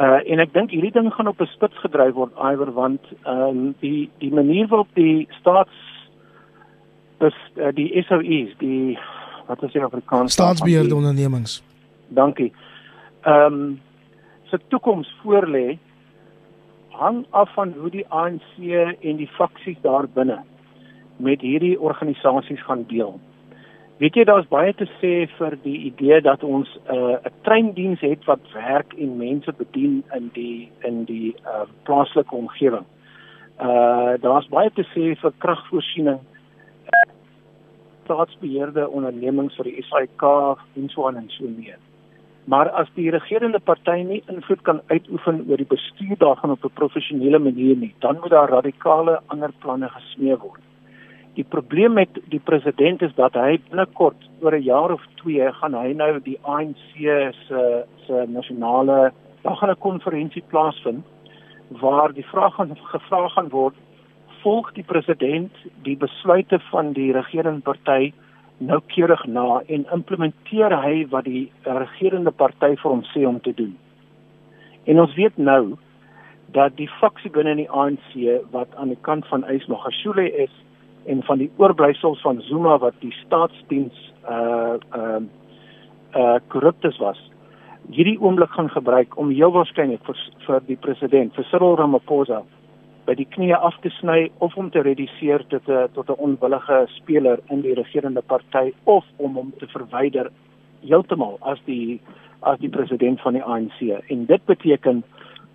en 0.00 0.40
ek 0.40 0.52
dink 0.52 0.70
hierdie 0.70 0.92
ding 0.92 1.12
gaan 1.12 1.28
op 1.28 1.40
'n 1.40 1.50
spits 1.52 1.78
gedryf 1.84 2.14
word 2.14 2.32
iwer 2.36 2.72
want 2.72 3.00
ehm 3.24 3.48
um, 3.48 3.74
die 3.80 4.10
die 4.18 4.32
manier 4.32 4.66
waarop 4.68 4.88
die 4.94 5.28
staats 5.40 5.76
is 7.20 7.34
uh, 7.56 7.68
die 7.74 8.02
SOEs 8.08 8.56
die 8.58 8.98
wat 9.46 9.62
is 9.62 9.72
die 9.72 9.82
Afrikaans 9.82 10.32
staatsbeheerde 10.32 10.94
ondernemings. 10.94 11.62
Dankie. 12.08 12.52
Ehm 13.22 13.52
um, 13.52 13.80
se 14.50 14.58
toekoms 14.68 15.08
voorlê 15.22 15.78
hang 16.88 17.26
af 17.30 17.52
van 17.54 17.72
hoe 17.78 17.90
die 17.90 18.06
ANC 18.08 18.56
en 19.00 19.16
die 19.16 19.30
faksies 19.36 19.78
daar 19.80 20.08
binne 20.14 20.42
met 21.16 21.40
hierdie 21.40 21.80
organisasies 21.80 22.64
gaan 22.64 22.84
deel. 22.88 23.20
Weet 24.02 24.16
jy 24.18 24.22
daar's 24.26 24.48
baie 24.50 24.72
te 24.74 24.88
sê 24.98 25.28
vir 25.36 25.54
die 25.62 25.76
idee 25.86 26.16
dat 26.26 26.42
ons 26.42 26.68
'n 26.74 26.94
uh, 26.94 27.16
'n 27.22 27.34
treindiens 27.46 28.00
het 28.00 28.24
wat 28.26 28.42
werk 28.52 28.94
en 28.98 29.16
mense 29.16 29.52
bedien 29.52 30.02
in 30.16 30.30
die 30.34 30.70
in 30.88 31.04
die 31.04 31.34
uh, 31.46 31.66
plaaslike 31.86 32.34
omgewing. 32.34 32.86
Uh 33.60 34.18
daar's 34.24 34.48
baie 34.48 34.70
te 34.74 34.82
sê 34.94 35.14
vir 35.22 35.32
kragvoorsiening 35.38 36.18
staatsbeheerde 38.04 38.88
ondernemings 38.88 39.54
vir 39.56 39.70
die 39.70 39.86
SAIK 39.90 40.22
en 40.76 40.88
so 40.88 41.06
aan 41.06 41.22
en 41.22 41.30
so 41.30 41.44
meer. 41.46 41.78
Maar 42.44 42.70
as 42.70 42.90
die 42.94 43.10
regerende 43.10 43.60
party 43.60 44.02
nie 44.02 44.22
invloed 44.26 44.62
kan 44.62 44.82
uitoefen 44.86 45.44
oor 45.48 45.56
die 45.56 45.72
bestuur 45.76 46.18
daarvan 46.18 46.50
op 46.50 46.64
'n 46.64 46.74
professionele 46.74 47.38
manier 47.38 47.76
nie, 47.76 47.94
dan 48.00 48.18
moet 48.20 48.30
daar 48.30 48.50
radikale 48.50 49.20
ander 49.26 49.52
planne 49.60 49.88
gesmee 49.88 50.36
word. 50.36 50.71
Die 51.34 51.44
probleem 51.44 51.92
met 51.92 52.18
die 52.28 52.40
president 52.40 53.02
is 53.02 53.14
dat 53.16 53.34
hy 53.34 53.60
binnekort 53.70 54.28
oor 54.40 54.54
'n 54.56 54.62
jaar 54.62 54.92
of 54.92 55.02
2 55.22 55.52
gaan 55.52 55.74
hy 55.74 55.92
nou 55.92 56.20
die 56.20 56.38
ANC 56.42 56.92
se 57.48 57.84
se 58.06 58.24
nasionale 58.28 59.12
daar 59.42 59.56
gaan 59.56 59.70
'n 59.70 59.78
konferensie 59.88 60.44
plaasvind 60.48 61.04
waar 61.68 62.12
die 62.12 62.26
vraag 62.26 62.54
gaan 62.54 62.76
gevra 62.76 63.28
gaan 63.28 63.48
word 63.48 63.74
volg 64.42 64.72
die 64.72 64.84
president 64.84 65.52
die 65.82 65.96
besluite 65.96 66.58
van 66.70 66.92
die 66.92 67.12
regerende 67.12 67.62
party 67.62 68.12
noukeurig 68.58 69.24
na 69.26 69.62
en 69.66 69.86
implementeer 69.92 70.74
hy 70.82 71.06
wat 71.10 71.24
die 71.24 71.50
regerende 71.62 72.30
party 72.30 72.74
vir 72.82 72.90
hom 72.90 73.02
sê 73.14 73.24
om 73.26 73.40
te 73.40 73.54
doen. 73.54 73.76
En 74.84 75.00
ons 75.00 75.14
weet 75.14 75.36
nou 75.36 75.76
dat 76.54 76.76
die 76.76 76.88
faksie 77.00 77.30
binne 77.30 77.54
die 77.56 77.70
ANC 77.70 78.14
wat 78.50 78.74
aan 78.76 78.92
die 78.94 79.02
kant 79.08 79.26
van 79.30 79.46
Ys 79.50 79.66
Magashule 79.66 80.28
is 80.44 80.52
en 81.04 81.22
van 81.22 81.38
die 81.38 81.50
oorblysels 81.56 82.20
van 82.20 82.40
Zuma 82.48 82.78
wat 82.78 82.94
die 83.00 83.12
staatsdiens 83.24 84.12
uh 84.28 84.76
uh 84.94 85.20
uh 86.14 86.38
korruptes 86.48 86.98
was 86.98 87.20
hierdie 87.90 88.18
oomblik 88.20 88.50
gaan 88.50 88.70
gebruik 88.70 89.16
om 89.18 89.30
heel 89.30 89.52
waarskynlik 89.52 90.04
vir 90.06 90.18
vir 90.46 90.60
die 90.66 90.76
president 90.76 91.34
vir 91.34 91.48
Cyril 91.50 91.76
Ramaphosa 91.80 92.42
by 93.06 93.16
die 93.18 93.26
knie 93.34 93.54
af 93.54 93.74
te 93.82 93.90
sny 93.98 94.30
of 94.38 94.54
om 94.56 94.70
te 94.70 94.82
reduseer 94.86 95.42
tot 95.48 95.68
'n 95.68 95.88
tot 95.94 96.10
'n 96.10 96.22
onwillige 96.26 96.86
speler 96.98 97.40
in 97.50 97.62
die 97.62 97.74
regerende 97.74 98.22
party 98.22 98.72
of 98.84 99.04
om 99.16 99.34
hom 99.34 99.52
te 99.58 99.66
verwyder 99.66 100.30
heeltemal 100.82 101.38
as 101.40 101.58
die 101.64 102.00
as 102.42 102.58
die 102.58 102.68
president 102.68 103.20
van 103.20 103.32
die 103.32 103.42
ANC 103.42 103.80
en 104.08 104.26
dit 104.26 104.44
beteken 104.46 105.02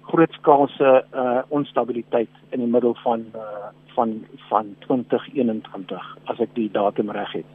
grootskaalse 0.08 1.06
uh 1.14 1.42
onstabiliteit 1.48 2.30
in 2.50 2.60
die 2.64 2.72
middel 2.76 2.96
van 3.04 3.26
uh 3.36 3.70
van 3.96 4.26
van 4.50 4.76
2021 4.86 6.18
as 6.32 6.40
ek 6.40 6.54
die 6.54 6.70
datum 6.72 7.12
reg 7.12 7.32
het. 7.32 7.50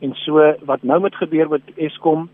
En 0.00 0.14
so 0.24 0.42
wat 0.66 0.82
nou 0.82 1.00
met 1.00 1.14
gebeur 1.14 1.48
met 1.48 1.62
Eskom 1.76 2.28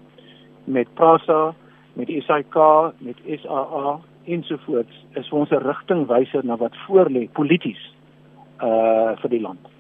met 0.65 0.89
Prasa 0.95 1.55
met 1.95 2.09
SAK 2.27 2.57
met 2.99 3.21
SAA 3.43 3.99
ensovoorts 4.25 5.05
is 5.13 5.29
vir 5.29 5.39
ons 5.39 5.51
'n 5.51 5.67
rigtingwyser 5.67 6.45
na 6.45 6.57
wat 6.57 6.77
voorlê 6.87 7.29
polities 7.33 7.83
uh 8.63 9.13
vir 9.21 9.31
die 9.31 9.41
land. 9.41 9.74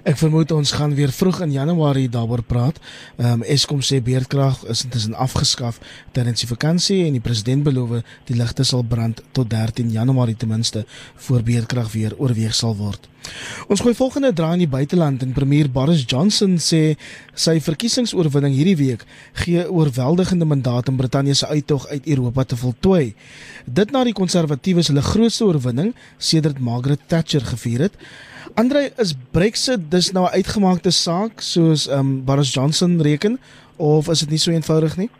Ek 0.00 0.16
vermoed 0.16 0.48
ons 0.56 0.70
gaan 0.72 0.94
weer 0.96 1.10
vroeg 1.12 1.42
in 1.44 1.52
Januarie 1.52 2.08
daaroor 2.08 2.40
praat. 2.42 2.78
Ehm 3.18 3.40
um, 3.40 3.42
Eskom 3.44 3.82
sê 3.84 4.00
beerdkrag 4.00 4.62
is 4.72 4.84
intussen 4.86 5.14
afgeskaf 5.14 5.80
tydens 6.16 6.40
die 6.40 6.48
vakansie 6.48 7.04
en 7.04 7.18
die 7.18 7.20
president 7.20 7.66
beloof 7.66 8.00
die 8.28 8.36
ligte 8.36 8.64
sal 8.64 8.82
brand 8.82 9.20
tot 9.36 9.50
13 9.50 9.90
Januarie 9.92 10.36
ten 10.36 10.48
minste 10.48 10.86
voor 11.16 11.42
beerdkrag 11.42 11.92
weer 11.92 12.16
oorweeg 12.16 12.54
sal 12.54 12.76
word. 12.76 13.08
Ons 13.68 13.82
gooi 13.84 13.92
volgende 13.94 14.32
draai 14.32 14.54
in 14.54 14.64
die 14.64 14.70
buiteland 14.72 15.22
en 15.22 15.36
premier 15.36 15.68
Boris 15.68 16.06
Johnson 16.08 16.56
sê 16.56 16.96
sy 17.34 17.58
verkiesingsoorwinning 17.60 18.56
hierdie 18.56 18.78
week 18.80 19.04
gee 19.42 19.66
oorweldigende 19.68 20.48
mandaat 20.48 20.88
om 20.88 20.96
Brittanje 20.96 21.34
se 21.34 21.46
uittog 21.46 21.86
uit 21.92 22.08
Europa 22.08 22.44
te 22.44 22.56
voltooi. 22.56 23.12
Dit 23.66 23.92
na 23.92 24.04
die 24.08 24.16
konservatiewes 24.16 24.88
hulle 24.88 25.04
grootste 25.04 25.44
oorwinning 25.44 25.92
sedert 26.16 26.58
Margaret 26.58 27.04
Thatcher 27.08 27.44
gevier 27.52 27.90
het. 27.90 28.02
Andre 28.54 28.90
is 28.98 29.14
Brexit 29.32 29.90
dis 29.90 30.12
nou 30.12 30.24
'n 30.26 30.34
uitgemaakte 30.34 30.90
saak 30.90 31.40
soos 31.40 31.86
ehm 31.86 31.98
um, 31.98 32.24
Boris 32.24 32.52
Johnson 32.54 33.02
reken 33.02 33.38
of 33.76 34.08
is 34.08 34.20
dit 34.20 34.30
nie 34.30 34.38
so 34.38 34.50
eenvoudig 34.50 34.96
nie? 34.96 35.10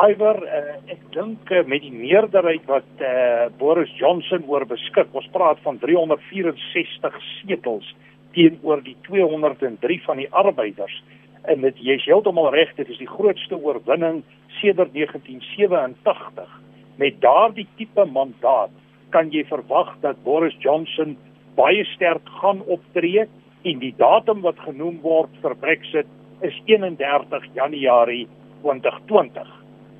Iwer, 0.00 0.38
uh, 0.42 0.74
ek 0.86 1.02
dink 1.12 1.50
uh, 1.50 1.64
met 1.66 1.82
die 1.82 1.92
meerderheid 1.92 2.64
wat 2.66 2.88
uh, 3.00 3.48
Boris 3.58 3.90
Johnson 3.98 4.44
oor 4.46 4.66
beskik, 4.66 5.08
ons 5.12 5.28
praat 5.32 5.58
van 5.62 5.78
364 5.78 7.18
setels 7.40 7.94
teenoor 8.32 8.82
die 8.82 8.96
203 9.02 10.00
van 10.06 10.16
die 10.16 10.30
arbeiders. 10.30 11.02
En 11.44 11.60
dit 11.60 11.76
jy's 11.76 12.04
heeltemal 12.04 12.50
reg, 12.54 12.74
dit 12.76 12.88
is 12.88 12.98
die 12.98 13.10
grootste 13.10 13.56
oorwinning 13.56 14.22
sedert 14.60 14.92
1987. 14.94 16.60
Met 16.96 17.20
daardie 17.20 17.68
tipe 17.76 18.04
mandaat 18.04 18.70
kan 19.10 19.30
jy 19.30 19.44
verwag 19.44 19.96
dat 20.00 20.22
Boris 20.24 20.56
Johnson 20.58 21.16
baie 21.60 21.84
sterk 21.94 22.28
gaan 22.40 22.62
optree 22.72 23.26
en 23.68 23.80
die 23.82 23.92
datum 24.00 24.40
wat 24.46 24.60
genoem 24.64 25.00
word 25.04 25.32
vir 25.42 25.56
Brexit 25.60 26.08
is 26.46 26.56
31 26.70 27.48
Januarie 27.58 28.26
2020 28.62 29.50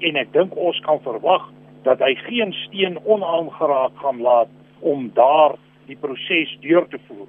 en 0.08 0.20
ek 0.22 0.30
dink 0.36 0.56
ons 0.56 0.78
kan 0.86 1.02
verwag 1.04 1.50
dat 1.84 2.00
hy 2.04 2.14
geen 2.26 2.54
steen 2.64 2.96
onaangeraak 3.04 3.98
gaan 4.00 4.22
laat 4.24 4.52
om 4.92 5.10
daar 5.16 5.58
die 5.88 5.98
proses 6.00 6.52
deur 6.64 6.86
te 6.88 7.00
voer. 7.08 7.28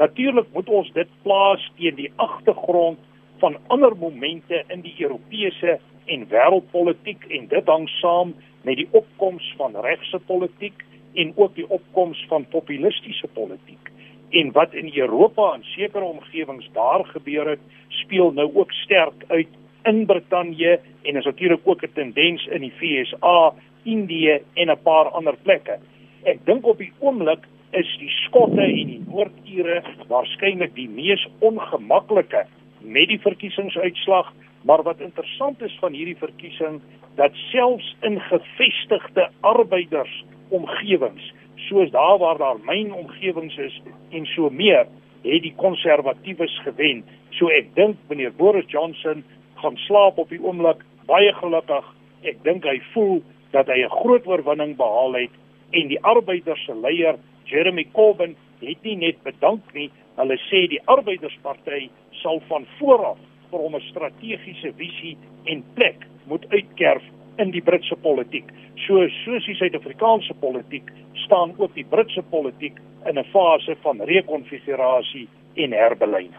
Natuurlik 0.00 0.48
moet 0.54 0.68
ons 0.68 0.88
dit 0.96 1.12
plaas 1.24 1.64
teen 1.76 1.96
die 2.00 2.10
agtergrond 2.22 3.00
van 3.42 3.56
ander 3.72 3.96
momente 4.00 4.62
in 4.72 4.84
die 4.84 4.94
Europese 5.02 5.78
en 6.12 6.28
wêreldpolitiek 6.32 7.24
en 7.28 7.48
dit 7.52 7.72
hang 7.72 7.88
saam 7.98 8.32
met 8.64 8.80
die 8.80 8.88
opkoms 8.96 9.46
van 9.60 9.76
regse 9.84 10.20
politiek 10.28 10.85
en 11.16 11.32
ook 11.34 11.54
die 11.54 11.68
opkoms 11.68 12.24
van 12.28 12.46
populistiese 12.52 13.26
politiek. 13.32 13.90
En 14.30 14.52
wat 14.52 14.74
in 14.74 14.90
Europa 14.94 15.52
en 15.54 15.64
sekere 15.64 16.04
omgewings 16.04 16.68
daar 16.72 17.04
gebeur 17.04 17.48
het, 17.48 17.62
speel 17.88 18.32
nou 18.32 18.50
ook 18.54 18.72
sterk 18.72 19.24
uit 19.26 19.48
in 19.82 20.06
Brittanje 20.06 20.80
en 21.02 21.16
is 21.16 21.24
natuurlik 21.24 21.60
ook 21.64 21.82
'n 21.82 21.92
tendens 21.94 22.46
in 22.46 22.60
die 22.60 22.72
VSA, 22.78 23.54
Indië 23.82 24.40
en 24.54 24.70
'n 24.70 24.82
paar 24.82 25.08
ander 25.08 25.36
plekke. 25.42 25.78
Ek 26.22 26.38
dink 26.44 26.66
op 26.66 26.78
die 26.78 26.92
oomblik 26.98 27.46
is 27.70 27.96
die 27.98 28.10
Skotte 28.10 28.62
en 28.62 28.86
die 28.86 29.02
Noord-Ire 29.08 29.82
waarskynlik 30.08 30.74
die 30.74 30.88
mees 30.88 31.28
ongemaklike 31.38 32.46
met 32.80 33.08
die 33.08 33.20
verkiesingsuitslag, 33.20 34.32
maar 34.62 34.82
wat 34.82 35.00
interessant 35.00 35.62
is 35.62 35.76
van 35.80 35.92
hierdie 35.92 36.16
verkiesing 36.16 36.80
dat 37.14 37.32
selfs 37.34 37.96
in 38.00 38.20
gevestigde 38.20 39.30
arbeiders 39.40 40.24
omgewings 40.48 41.32
soos 41.68 41.90
daar 41.90 42.18
waar 42.18 42.38
daar 42.38 42.58
myn 42.64 42.92
omgewings 42.92 43.56
is 43.56 43.80
en 44.10 44.26
so 44.26 44.50
meer 44.50 44.86
het 45.22 45.42
die 45.42 45.54
konservatiewes 45.56 46.60
gewen. 46.64 47.02
So 47.30 47.48
ek 47.50 47.72
dink 47.74 47.96
meneer 48.08 48.34
Boris 48.36 48.68
Johnson 48.70 49.24
gaan 49.62 49.76
slaap 49.86 50.18
op 50.18 50.30
die 50.30 50.42
oomblik 50.42 50.84
baie 51.06 51.32
gelukkig. 51.40 51.86
Ek 52.22 52.42
dink 52.44 52.64
hy 52.64 52.78
voel 52.92 53.22
dat 53.52 53.66
hy 53.66 53.82
'n 53.84 53.96
groot 54.02 54.26
oorwinning 54.26 54.76
behaal 54.76 55.14
het 55.14 55.34
en 55.72 55.88
die 55.88 56.02
arbeiders 56.02 56.64
se 56.64 56.74
leier 56.74 57.18
Jeremy 57.44 57.86
Corbyn 57.92 58.36
het 58.60 58.82
nie 58.82 58.96
net 58.96 59.22
bedank 59.22 59.62
nie, 59.74 59.90
hulle 60.16 60.36
sê 60.48 60.66
die 60.68 60.80
arbeidersparty 60.84 61.88
sal 62.22 62.40
van 62.48 62.66
vooraf 62.78 63.18
vir 63.50 63.58
hom 63.58 63.74
'n 63.76 63.88
strategiese 63.90 64.72
visie 64.76 65.16
en 65.44 65.64
plek 65.74 66.06
moet 66.26 66.46
uitkerf 66.50 67.02
in 67.36 67.50
die 67.50 67.62
Britse 67.62 67.96
politiek. 67.96 68.48
So 68.86 69.08
soos 69.24 69.46
die 69.46 69.54
Suid-Afrikaanse 69.54 70.34
politiek 70.40 70.90
staan 71.26 71.54
ook 71.56 71.74
die 71.74 71.86
Britse 71.88 72.22
politiek 72.30 72.78
in 73.06 73.18
'n 73.18 73.24
fase 73.32 73.76
van 73.80 74.00
rekonfigurasie 74.00 75.28
en 75.54 75.72
herbelyning. 75.72 76.34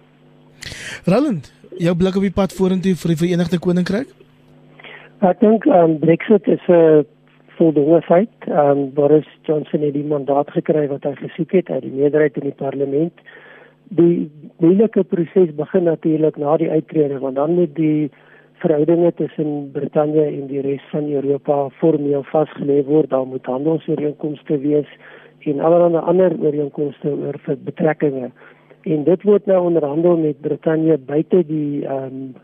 Roland, 1.05 1.53
jou 1.77 1.95
blik 1.95 2.15
op 2.15 2.21
die 2.21 2.31
pad 2.31 2.53
vorentoe 2.53 2.95
vir 2.95 3.13
die 3.13 3.21
Verenigde 3.23 3.60
Koninkryk? 3.60 4.07
Ek 5.25 5.39
dink 5.39 5.65
um, 5.65 5.99
Brexit 5.99 6.47
is 6.47 6.62
'n 6.67 7.05
voldoende 7.57 8.01
feit. 8.01 8.36
Um, 8.47 8.93
Boris 8.93 9.27
Johnson 9.43 9.81
het 9.81 9.93
die 9.93 10.05
mandaat 10.05 10.51
gekry 10.51 10.88
wat 10.88 11.03
hy 11.03 11.15
gesoek 11.15 11.51
het 11.51 11.69
uit 11.69 11.81
die 11.81 11.91
meerderheid 11.91 12.38
in 12.38 12.49
die 12.49 12.60
parlement. 12.60 13.13
Die 13.89 14.29
moeilike 14.60 15.03
proses 15.03 15.55
begin 15.55 15.83
natuurlik 15.83 16.38
na 16.38 16.57
die 16.57 16.69
uittrede 16.69 17.19
want 17.19 17.36
dan 17.36 17.55
moet 17.55 17.75
die 17.75 18.12
verhoudinge 18.62 19.13
tussen 19.13 19.72
Brittanje 19.72 20.26
en 20.26 20.48
die 20.48 20.62
res 20.62 20.84
van 20.91 21.10
Europa 21.12 21.70
formeel 21.70 22.24
vasgelê 22.32 22.84
word. 22.86 23.10
Daar 23.10 23.28
moet 23.28 23.46
handelsooreenkomste 23.46 24.60
wees 24.60 24.89
en 25.39 25.60
allerlei 25.60 26.02
ander 26.02 26.36
ooreenkomste 26.39 27.10
oor 27.10 27.38
vir 27.46 27.58
betrekkinge. 27.63 28.32
En 28.88 29.04
dit 29.04 29.24
word 29.24 29.46
nou 29.46 29.62
onderhandel 29.70 30.17
met 30.17 30.41
Brittanje 30.41 30.98
buite 30.98 31.46
die 31.48 31.86
ehm 31.86 32.04
um, 32.13 32.36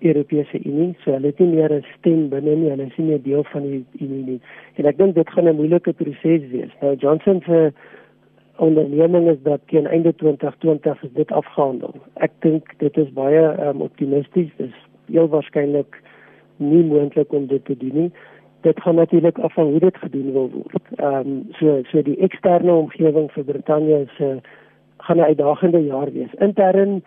Europese 0.00 0.60
Unie. 0.62 0.92
So 1.02 1.10
hulle 1.10 1.26
het 1.26 1.38
nie 1.38 1.54
meer 1.54 1.72
'n 1.74 1.84
stem 1.98 2.28
binne 2.28 2.54
nie. 2.54 2.70
Hulle 2.70 2.86
is 2.86 2.96
nie 2.96 3.06
meer 3.06 3.22
deel 3.22 3.44
van 3.44 3.62
die 3.62 3.84
Unie 3.98 4.24
nie. 4.24 4.40
En 4.74 4.86
ek 4.86 4.98
dink 4.98 5.14
dit 5.14 5.30
gaan 5.30 5.48
'n 5.48 5.56
moeilike 5.56 5.92
proses 5.92 6.42
wees. 6.50 6.72
Nou 6.80 6.94
Johnson 6.94 7.40
se 7.46 7.72
onderneming 8.56 9.28
is 9.28 9.42
dat 9.42 9.60
teen 9.66 9.86
einde 9.86 10.14
2020 10.14 11.02
is 11.02 11.12
dit 11.12 11.32
afgehandel. 11.32 11.94
Ek 12.14 12.30
dink 12.38 12.78
dit 12.78 12.96
is 12.96 13.12
baie 13.12 13.68
um, 13.68 13.80
optimisties. 13.80 14.50
Dis 14.56 14.74
heel 15.12 15.28
waarskynlik 15.28 16.00
nie 16.56 16.84
moontlik 16.84 17.32
om 17.32 17.46
dit 17.46 17.64
te 17.64 17.76
doen 17.76 17.94
nie. 17.94 18.12
Dit 18.66 18.80
gaan 18.82 18.94
natuurlik 18.94 19.38
af 19.38 19.52
van 19.54 19.70
hoe 19.70 19.80
dit 19.80 19.96
gedoen 19.96 20.32
wil 20.32 20.50
word. 20.50 20.86
Ehm 20.96 21.28
um, 21.28 21.46
so 21.58 21.80
so 21.90 22.02
die 22.02 22.18
eksterne 22.18 22.72
omgewing 22.72 23.30
vir 23.32 23.44
Brittanje 23.44 23.98
'n 23.98 24.22
uh, 24.24 24.36
gaan 24.96 25.16
'n 25.16 25.30
uitdagende 25.30 25.84
jaar 25.84 26.12
wees. 26.12 26.34
Intern 26.38 27.02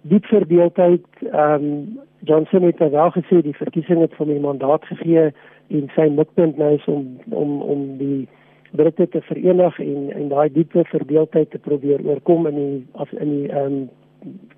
diep 0.00 0.24
verdeeldheid 0.24 1.06
ehm 1.32 1.64
um, 1.64 1.98
Johnson 2.18 2.62
het 2.62 2.78
wel 2.78 3.10
gesê 3.10 3.42
die 3.42 3.56
verkiesing 3.56 4.00
het 4.00 4.14
van 4.14 4.26
die 4.26 4.40
mandaat 4.40 4.84
gegee 4.84 5.32
en 5.68 5.90
sy 5.94 6.08
mikpunt 6.08 6.56
nou 6.56 6.74
is 6.74 6.84
om 6.84 7.18
om 7.30 7.60
om 7.62 7.96
die 7.98 8.28
Britte 8.70 9.08
te 9.08 9.20
verenig 9.20 9.78
en 9.78 10.10
en 10.12 10.28
daai 10.28 10.52
diepe 10.52 10.84
verdeeldheid 10.84 11.50
te 11.50 11.58
probeer 11.58 12.00
oorkom 12.04 12.46
in 12.46 12.54
die 12.54 12.86
as 12.92 13.12
in 13.12 13.30
die 13.30 13.48
ehm 13.48 13.72
um, 13.72 13.88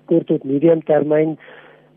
kort 0.05 0.27
tot 0.27 0.43
medium 0.43 0.83
termyn. 0.83 1.37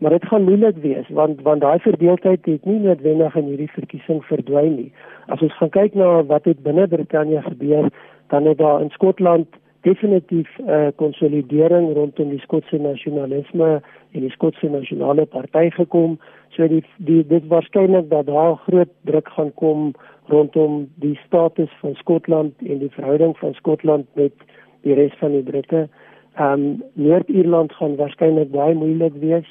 Maar 0.01 0.11
dit 0.11 0.25
gaan 0.25 0.43
moeilik 0.43 0.77
wees 0.81 1.09
want 1.09 1.41
want 1.41 1.61
daai 1.61 1.79
verdeeldheid 1.79 2.45
het 2.45 2.65
nie 2.65 2.79
noodwendig 2.79 3.35
in 3.35 3.49
hierdie 3.53 3.71
verkiesing 3.71 4.23
verdwyn 4.25 4.75
nie. 4.75 4.91
As 5.29 5.41
ons 5.45 5.57
gaan 5.57 5.69
kyk 5.69 5.93
na 5.93 6.23
wat 6.25 6.47
het 6.49 6.63
binne 6.65 6.87
Brittanje 6.89 7.41
gebeur, 7.41 7.91
dan 8.33 8.49
het 8.49 8.57
daar 8.57 8.81
in 8.81 8.89
Skotland 8.89 9.47
definitief 9.81 10.49
'n 10.57 10.69
uh, 10.69 10.87
konsolidering 10.95 11.93
rondom 11.93 12.29
die 12.29 12.39
Skotse 12.39 12.77
nasionalisme 12.77 13.81
en 14.11 14.21
die 14.25 14.29
Skotse 14.29 14.69
nasionale 14.69 15.25
party 15.25 15.69
gekom. 15.69 16.19
So 16.49 16.67
die 16.67 16.83
die 16.97 17.27
dit 17.27 17.47
waarskynlik 17.47 18.09
dat 18.09 18.25
daar 18.25 18.55
groot 18.55 18.89
druk 19.01 19.29
gaan 19.29 19.53
kom 19.53 19.93
rondom 20.25 20.89
die 20.95 21.19
status 21.25 21.69
van 21.79 21.95
Skotland 21.95 22.53
en 22.65 22.77
die 22.77 22.91
verhouding 22.91 23.37
van 23.37 23.53
Skotland 23.53 24.05
met 24.13 24.33
die 24.81 24.93
res 24.93 25.13
van 25.19 25.31
die 25.31 25.43
Britte. 25.43 25.89
Ehm 26.35 26.53
um, 26.53 26.83
Noord-Ierland 26.93 27.73
gaan 27.73 27.95
waarskynlik 27.95 28.51
baie 28.51 28.73
moeilik 28.73 29.13
wees. 29.13 29.47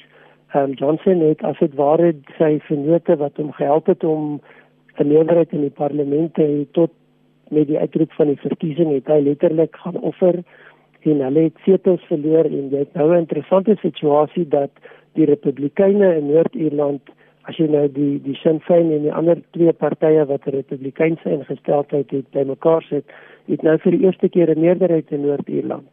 Um, 0.53 0.73
Johnson 0.75 1.21
het 1.23 1.43
as 1.47 1.59
dit 1.59 1.75
ware 1.79 2.11
sy 2.37 2.57
vennote 2.67 3.15
wat 3.21 3.37
hom 3.39 3.53
gehelp 3.55 3.85
het 3.87 4.03
om 4.03 4.41
'n 4.99 5.07
meerderheid 5.07 5.51
in 5.51 5.61
die 5.61 5.77
parlement 5.77 6.33
te 6.33 6.67
tot 6.71 6.91
met 7.49 7.67
die 7.67 7.79
uitroep 7.79 8.11
van 8.11 8.27
die 8.27 8.41
verkiesing 8.41 8.91
het 8.93 9.07
hy 9.07 9.19
letterlik 9.21 9.75
gaan 9.75 9.99
offer 9.99 10.43
en 11.01 11.23
hulle 11.23 11.43
het 11.47 11.63
setels 11.65 12.03
verloor 12.09 12.45
en 12.45 12.69
jy 12.69 12.83
het 12.83 12.93
nou 12.93 13.13
'n 13.13 13.23
interessante 13.23 13.75
situasie 13.81 14.47
dat 14.47 14.71
die 15.13 15.25
Republikeine 15.25 16.15
in 16.15 16.27
Noord-Ierland 16.27 17.01
as 17.49 17.57
jy 17.57 17.67
nou 17.67 17.87
die 17.91 18.19
die 18.21 18.35
Sinn 18.35 18.59
Féin 18.59 18.91
en 18.91 19.01
die 19.01 19.13
ander 19.13 19.41
twee 19.51 19.73
partye 19.73 20.25
wat 20.25 20.45
Republikeinse 20.45 21.29
ingesteldheid 21.29 22.11
het 22.11 22.29
bymekaar 22.31 22.83
sit, 22.89 23.05
het 23.45 23.63
nou 23.63 23.77
vir 23.77 23.91
die 23.91 24.05
eerste 24.05 24.29
keer 24.29 24.49
'n 24.49 24.61
meerderheid 24.61 25.11
in 25.11 25.21
Noord-Ierland. 25.21 25.89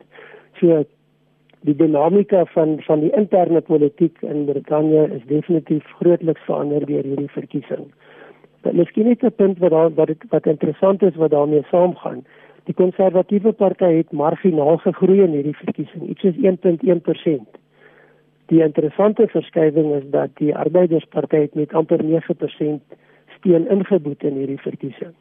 So 0.60 0.84
die 1.66 1.74
dinamika 1.76 2.44
van 2.54 2.76
van 2.86 3.00
die 3.00 3.10
interne 3.10 3.60
politiek 3.60 4.22
in 4.22 4.44
Brittanje 4.44 5.08
is 5.14 5.24
definitief 5.26 5.84
grootliks 6.00 6.44
verander 6.46 6.86
deur 6.86 7.02
hierdie 7.02 7.30
verkiesing. 7.30 7.88
Dat 8.62 8.72
miskien 8.72 9.06
net 9.06 9.22
'n 9.22 9.32
punt 9.36 9.58
wat 9.58 9.70
daar 9.70 9.94
wat 9.94 10.10
wat 10.28 10.46
interessant 10.46 11.02
is 11.02 11.16
wat 11.16 11.30
daarmee 11.30 11.62
saamgaan. 11.70 12.24
Die 12.64 12.74
konservatiewe 12.74 13.52
party 13.52 13.84
het 13.84 14.12
marginaal 14.12 14.76
gegroei 14.76 15.22
in 15.22 15.30
hierdie 15.30 15.56
verkiesing, 15.56 16.08
iets 16.08 16.20
soos 16.20 16.36
1.1%. 16.36 17.58
Die 18.46 18.62
interessante 18.62 19.26
verskywing 19.28 19.94
is 19.94 20.04
dat 20.10 20.30
die 20.34 20.56
arbeidersparty 20.56 21.36
het 21.36 21.54
met 21.54 21.72
amper 21.72 22.04
9% 22.04 22.80
steun 23.38 23.68
ingeboet 23.68 24.22
in 24.22 24.36
hierdie 24.40 24.60
verkiesing. 24.60 25.14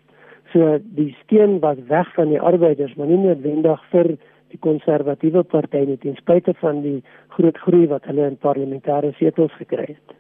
So 0.54 0.78
die 0.96 1.16
steun 1.24 1.60
was 1.60 1.78
weg 1.88 2.14
van 2.14 2.30
die 2.30 2.42
arbeiders, 2.42 2.96
maar 2.96 3.08
nie 3.08 3.18
noodwendig 3.18 3.84
vir 3.92 4.16
die 4.54 4.60
konservatiewe 4.64 5.44
party 5.44 5.84
nie 5.88 5.98
ten 6.04 6.16
spyte 6.20 6.54
van 6.62 6.82
die 6.82 7.02
groot 7.36 7.58
groei 7.66 7.88
wat 7.92 8.08
hulle 8.10 8.30
in 8.32 8.40
parlementêre 8.40 9.14
setels 9.20 9.54
gekry 9.60 9.90
het. 9.96 10.18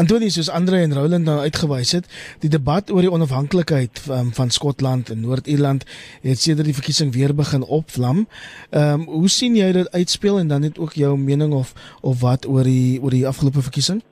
Antoni 0.00 0.30
soos 0.30 0.48
Andre 0.50 0.78
en 0.84 0.94
Roland 0.94 1.26
nou 1.26 1.38
uitgewys 1.44 1.92
het, 1.92 2.06
die 2.40 2.50
debat 2.50 2.90
oor 2.94 3.04
die 3.04 3.12
onafhanklikheid 3.12 4.00
um, 4.08 4.30
van 4.36 4.52
Skotland 4.54 5.10
en 5.10 5.20
Noord-Ierland 5.20 5.84
het 6.22 6.40
sedert 6.40 6.70
die 6.70 6.76
verkiesing 6.76 7.12
weer 7.12 7.34
begin 7.36 7.66
opvlam. 7.66 8.24
Ehm 8.70 9.02
um, 9.02 9.08
hoe 9.20 9.28
sien 9.28 9.56
jy 9.58 9.72
dit 9.76 9.90
uitspeel 9.92 10.38
en 10.38 10.48
dan 10.48 10.64
net 10.64 10.78
ook 10.78 10.94
jou 10.96 11.16
mening 11.18 11.52
of 11.52 11.74
of 12.02 12.20
wat 12.20 12.48
oor 12.48 12.64
die 12.64 13.00
oor 13.02 13.10
die 13.10 13.26
afgelope 13.26 13.62
verkiesing? 13.66 14.02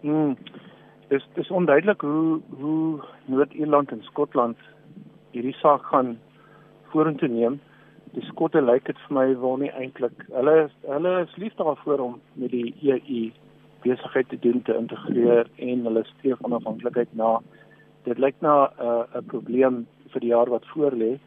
Hmm. 0.00 0.36
Dis 1.08 1.26
dis 1.34 1.50
onduidelik 1.50 2.00
hoe 2.00 2.40
hoe 2.60 3.04
Noord-Ierland 3.26 3.90
en 3.90 4.02
Skotland 4.02 4.56
hierdie 5.30 5.56
saak 5.60 5.86
gaan 5.92 6.18
vorentoe 6.90 7.28
neem. 7.28 7.60
Die 8.14 8.24
Skotte 8.28 8.60
lyk 8.62 8.84
dit 8.86 8.98
vir 9.06 9.16
my 9.16 9.26
wil 9.42 9.56
nie 9.58 9.72
eintlik. 9.74 10.14
Hulle 10.30 10.68
hulle 10.86 11.14
is 11.24 11.36
lief 11.42 11.54
daarvoor 11.58 12.02
om 12.04 12.20
met 12.38 12.52
die 12.54 12.74
EU 12.82 13.22
besigheid 13.84 14.28
te 14.28 14.38
doen 14.38 14.62
te 14.62 14.76
integreer 14.78 15.50
en 15.68 15.82
hulle 15.88 16.04
streef 16.12 16.42
onafhanklikheid 16.46 17.10
na. 17.18 17.38
Dit 18.06 18.18
lyk 18.22 18.36
na 18.40 18.54
'n 18.66 18.86
uh, 18.86 19.20
'n 19.20 19.26
probleem 19.32 19.86
vir 20.12 20.20
die 20.20 20.32
jaar 20.34 20.50
wat 20.50 20.70
voorlê. 20.74 21.18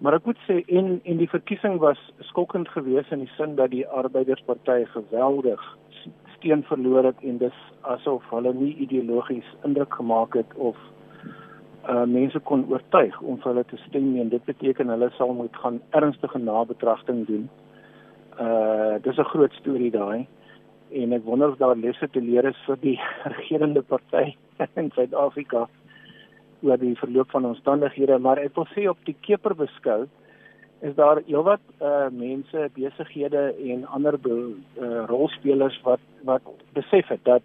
Maar 0.00 0.14
ek 0.14 0.26
moet 0.26 0.40
sê 0.48 0.64
en 0.66 1.00
en 1.04 1.16
die 1.16 1.28
verkiesing 1.36 1.78
was 1.78 2.00
skokkend 2.30 2.68
geweest 2.68 3.12
in 3.12 3.18
die 3.18 3.34
sin 3.36 3.54
dat 3.56 3.70
die 3.70 3.86
arbeidersparty 3.86 4.84
geweldig 4.94 5.62
steun 6.36 6.62
verloor 6.62 7.04
het 7.04 7.20
en 7.22 7.38
dis 7.38 7.58
asof 7.80 8.24
hulle 8.30 8.54
nie 8.54 8.74
ideologies 8.76 9.54
indruk 9.64 9.94
gemaak 9.94 10.34
het 10.34 10.54
of 10.54 10.76
uh 11.88 12.04
mense 12.06 12.38
kon 12.46 12.66
oortuig 12.70 13.20
om 13.20 13.38
vir 13.42 13.50
hulle 13.52 13.64
te 13.64 13.76
stem 13.88 14.12
nie 14.12 14.20
en 14.22 14.28
dit 14.28 14.44
beteken 14.44 14.92
hulle 14.92 15.10
sal 15.16 15.34
moet 15.34 15.56
gaan 15.64 15.80
ernstige 15.90 16.38
nabetragting 16.38 17.26
doen. 17.26 17.48
Uh 18.38 19.02
dis 19.02 19.18
'n 19.18 19.30
groot 19.32 19.52
storie 19.52 19.90
daai 19.90 20.26
en 20.92 21.12
ek 21.12 21.24
wonder 21.24 21.50
of 21.50 21.58
daar 21.58 21.76
lesse 21.76 22.08
te 22.08 22.20
leer 22.20 22.44
is 22.44 22.64
vir 22.66 22.78
die 22.82 22.98
regerende 23.36 23.82
party 23.82 24.34
in 24.80 24.90
Suid-Afrika 24.94 25.68
oor 26.62 26.78
die 26.78 26.94
verloop 27.00 27.30
van 27.30 27.46
omstandighede 27.46 28.18
maar 28.18 28.38
ek 28.38 28.54
wil 28.56 28.68
sê 28.74 28.88
op 28.90 28.98
die 29.08 29.16
keper 29.26 29.54
beskou 29.54 30.06
is 30.82 30.94
daar 30.98 31.22
heelwat 31.26 31.62
uh 31.80 32.08
mense 32.10 32.68
besighede 32.76 33.42
en 33.72 33.84
ander 33.96 34.18
uh, 34.26 35.04
rolspelers 35.10 35.78
wat 35.86 36.02
wat 36.28 36.42
besef 36.74 37.08
het 37.08 37.24
dat 37.24 37.42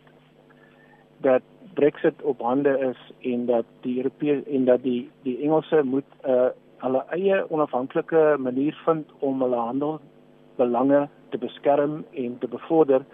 dat 1.22 1.44
Brexit 1.78 2.22
op 2.22 2.42
hande 2.42 2.74
is 2.90 3.02
en 3.32 3.46
dat 3.46 3.66
die 3.86 3.98
Europese 3.98 4.44
en 4.50 4.66
dat 4.66 4.84
die 4.84 5.10
die 5.28 5.38
Engelse 5.46 5.84
moet 5.84 6.10
'n 6.24 6.30
uh, 6.32 6.50
hulle 6.82 7.04
eie 7.10 7.38
onafhanklike 7.50 8.36
manier 8.40 8.76
vind 8.86 9.12
om 9.20 9.42
hulle 9.42 9.56
handelsbelange 9.56 11.08
te 11.30 11.38
beskerm 11.38 12.04
en 12.14 12.38
te 12.40 12.48
bevorder 12.48 13.06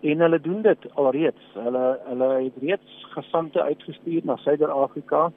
en 0.00 0.20
hulle 0.24 0.40
doen 0.40 0.62
dit 0.62 0.86
alreeds. 0.94 1.48
Hulle 1.54 1.84
hulle 2.08 2.28
het 2.44 2.58
reeds 2.62 3.06
gesante 3.14 3.62
uitgestuur 3.62 4.22
na 4.24 4.36
Suider-Afrika 4.36 5.30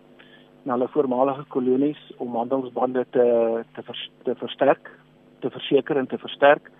na 0.63 0.77
hulle 0.77 0.87
voormalige 0.93 1.43
kolonies 1.51 2.01
om 2.17 2.35
handelsbande 2.35 3.05
te 3.09 3.25
te 3.75 3.83
vers, 3.83 4.09
te 4.23 4.35
versterk, 4.35 4.91
te 5.39 5.49
verseker 5.49 5.97
en 5.97 6.07
te 6.07 6.17
versterk. 6.17 6.71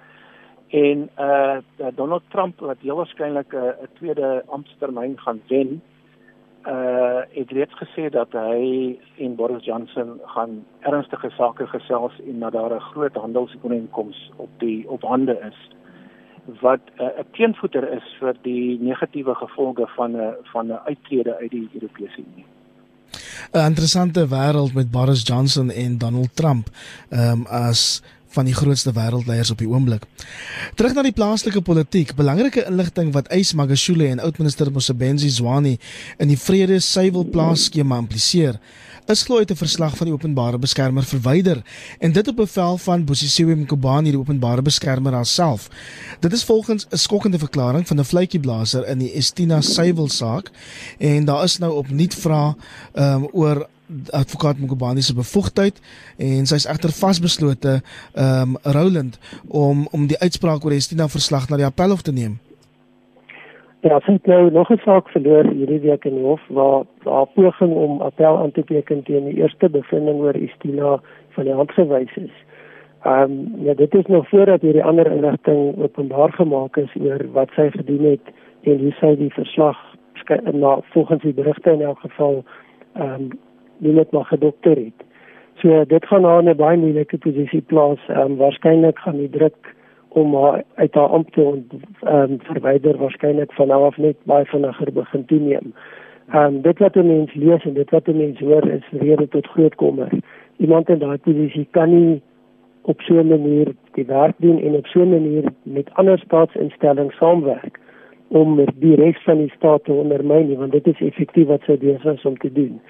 En 0.73 1.09
uh 1.19 1.57
Donald 1.95 2.23
Trump 2.29 2.59
wat 2.59 2.77
heel 2.81 2.95
waarskynlik 2.95 3.53
'n 3.53 3.57
uh, 3.57 3.88
tweede 3.93 4.43
amptetermyn 4.47 5.19
gaan 5.19 5.41
wen, 5.47 5.81
uh 6.67 7.21
het 7.29 7.51
reeds 7.51 7.75
gesê 7.83 8.09
dat 8.09 8.31
hy 8.31 8.97
en 9.17 9.36
Boris 9.36 9.65
Johnson 9.65 10.19
gaan 10.25 10.65
ernstige 10.79 11.29
sake 11.29 11.67
gesels 11.67 12.13
en 12.27 12.39
dat 12.39 12.51
daar 12.51 12.73
'n 12.75 12.88
groot 12.91 13.15
handelsooreenkoms 13.15 14.31
op 14.36 14.49
die 14.57 14.89
op 14.89 15.01
hande 15.01 15.38
is 15.49 15.59
wat 16.59 16.79
uh, 16.97 17.05
'n 17.05 17.27
teenvoeter 17.31 17.91
is 17.91 18.15
vir 18.19 18.36
die 18.41 18.79
negatiewe 18.81 19.36
gevolge 19.36 19.88
van 19.95 20.12
'n 20.12 20.19
uh, 20.19 20.29
van 20.43 20.67
'n 20.67 20.79
uittrede 20.86 21.38
uit 21.38 21.51
die 21.51 21.69
Europese 21.73 22.17
Unie. 22.17 22.45
'n 23.51 23.65
Interessante 23.65 24.27
wêreld 24.27 24.73
met 24.73 24.91
Boris 24.91 25.23
Johnson 25.27 25.69
en 25.69 25.97
Donald 25.97 26.36
Trump 26.36 26.67
ehm 27.09 27.31
um, 27.31 27.45
as 27.45 28.03
van 28.34 28.46
die 28.50 28.56
grootste 28.58 28.93
wêreldleiers 28.96 29.52
op 29.54 29.62
die 29.62 29.69
oomblik. 29.69 30.06
Terug 30.76 30.93
na 30.93 31.06
die 31.06 31.15
plaaslike 31.15 31.62
politiek, 31.62 32.15
belangrike 32.17 32.65
inligting 32.69 33.13
wat 33.13 33.30
Ys 33.34 33.54
Magashule 33.54 34.08
en 34.10 34.24
oudminister 34.24 34.72
Mosebenzi 34.72 35.30
Zwane 35.30 35.78
in 36.17 36.28
die 36.28 36.39
Vrede 36.39 36.80
Suiwel 36.80 37.30
plaasskema 37.34 37.98
impliseer 38.04 38.60
is 39.12 39.24
glo 39.24 39.38
uit 39.38 39.52
'n 39.52 39.56
verslag 39.56 39.98
van 39.98 40.08
die 40.08 40.13
openbare 40.13 40.60
beskermer 40.60 41.04
verwyder 41.04 41.62
en 42.00 42.12
dit 42.12 42.28
op 42.28 42.36
bevel 42.36 42.78
van 42.78 43.06
Bosisiwe 43.06 43.56
Mkobani 43.56 44.10
die 44.10 44.19
openbare 44.19 44.62
beskermer 44.62 45.13
haarself. 45.13 45.69
Dit 46.19 46.34
is 46.34 46.43
volgens 46.43 46.86
'n 46.89 46.98
skokkende 46.98 47.39
verklaring 47.39 47.88
van 47.88 48.00
'n 48.00 48.06
vletjieblaser 48.06 48.88
in 48.88 48.98
die 48.98 49.13
Estina 49.13 49.62
Suiwel 49.62 50.10
saak 50.10 50.52
en 50.98 51.26
daar 51.26 51.43
is 51.43 51.58
nou 51.58 51.74
opnuut 51.74 52.15
vra 52.15 52.56
um, 52.93 53.28
oor 53.32 53.67
advokaat 54.12 54.60
Mkobani 54.60 55.01
se 55.01 55.15
bevoegdheid 55.15 55.82
en 56.17 56.45
sy 56.45 56.56
is 56.62 56.69
egter 56.69 56.93
vasbeslote 57.01 57.82
ehm 57.82 58.56
um, 58.56 58.58
Roland 58.63 59.19
om 59.47 59.88
om 59.91 60.08
die 60.08 60.19
uitspraak 60.19 60.65
oor 60.65 60.75
Estina 60.75 61.08
verslag 61.08 61.49
na 61.49 61.58
die 61.58 61.65
appelhof 61.65 62.01
te 62.01 62.12
neem. 62.12 62.39
Ja, 63.84 63.99
sy 64.06 64.13
het 64.15 64.25
nou 64.25 64.51
nog 64.51 64.69
'n 64.71 64.79
saak 64.86 65.10
verloor 65.10 65.43
hierdie 65.43 65.79
week 65.79 66.06
in 66.06 66.15
die 66.15 66.23
hof 66.23 66.41
waar 66.47 66.86
haar 67.03 67.27
poging 67.36 67.73
om 67.73 68.01
appel 68.01 68.38
aan 68.38 68.51
te 68.51 68.63
teken 68.63 69.03
teen 69.03 69.25
die 69.25 69.41
eerste 69.41 69.69
bevinding 69.69 70.19
oor 70.19 70.36
Istina 70.36 71.01
van 71.29 71.43
die 71.43 71.53
hand 71.53 71.71
gewys 71.71 72.15
is. 72.15 72.36
Ehm 73.03 73.32
um, 73.32 73.65
ja, 73.65 73.73
dit 73.73 73.93
is 73.93 74.06
nog 74.06 74.29
voordat 74.29 74.62
hierdie 74.62 74.84
ander 74.84 75.12
inligting 75.12 75.82
openbaar 75.82 76.32
gemaak 76.32 76.77
is 76.77 76.95
oor 76.99 77.32
wat 77.32 77.49
sy 77.56 77.69
gedoen 77.71 78.06
het 78.06 78.25
en 78.62 78.79
hoe 78.79 78.91
sy 78.99 79.15
die 79.15 79.34
verslag 79.34 79.77
na 80.51 80.79
volgens 80.82 81.21
die 81.21 81.34
berigte 81.34 81.71
in 81.71 81.82
elk 81.82 81.99
geval 81.99 82.43
ehm 82.93 83.13
um, 83.13 83.29
nie 83.77 83.93
net 83.93 84.12
maar 84.12 84.25
gedokter 84.25 84.75
het. 84.75 85.05
So 85.62 85.86
dit 85.86 86.05
gaan 86.05 86.23
haar 86.23 86.39
in 86.39 86.49
'n 86.49 86.55
baie 86.55 86.77
moeilike 86.77 87.17
posisie 87.17 87.62
plaas. 87.62 87.99
Ehm 88.07 88.19
um, 88.19 88.36
waarskynlik 88.36 88.99
gaan 88.99 89.17
die 89.17 89.29
druk 89.29 89.75
om 90.09 90.36
haar 90.36 90.63
uit 90.75 90.93
haar 90.93 91.07
ampt 91.07 91.33
te 91.33 91.41
ehm 92.01 92.31
um, 92.31 92.38
verwyder 92.41 92.97
waarskynlik 92.97 93.53
van 93.53 93.67
nou 93.67 93.83
af 93.83 93.97
net 93.97 94.17
baie 94.23 94.45
vinniger 94.45 94.93
begin 94.93 95.25
toeneem. 95.25 95.73
Ehm 96.31 96.55
um, 96.55 96.62
dit 96.62 96.79
wat 96.79 96.95
'n 96.95 97.07
mens 97.07 97.33
lees 97.33 97.63
en 97.65 97.73
dit 97.73 97.89
wat 97.89 98.07
'n 98.07 98.17
mens 98.17 98.39
hoor 98.39 98.67
is 98.67 98.88
rede 98.91 99.27
tot 99.27 99.47
groot 99.47 99.75
kommer. 99.75 100.09
Iemand 100.57 100.89
in 100.89 100.99
daai 100.99 101.17
posisie 101.17 101.67
kan 101.71 101.89
nie 101.89 102.21
op 102.81 103.01
so 103.01 103.13
'n 103.13 103.27
manier 103.27 103.67
die 103.91 104.05
werk 104.05 104.36
doen 104.38 104.62
en 104.62 104.73
op 104.75 104.86
so 104.86 104.99
'n 105.01 105.09
manier 105.09 105.43
met 105.63 105.93
ander 105.93 106.19
staatsinstellings 106.19 107.15
saamwerk 107.15 107.79
om 108.27 108.65
die 108.75 108.95
res 108.95 109.23
van 109.23 109.38
die 109.38 109.53
staat 109.55 109.83
te 109.83 109.91
ondermyn 109.91 110.57
want 110.57 110.71
dit 110.71 110.88
is 110.88 111.01
effektief 111.01 111.47
wat 111.47 111.62
sy 111.62 111.77
besig 111.77 112.13
is 112.13 112.25
om 112.25 112.38
te 112.38 112.51
doen. 112.51 112.81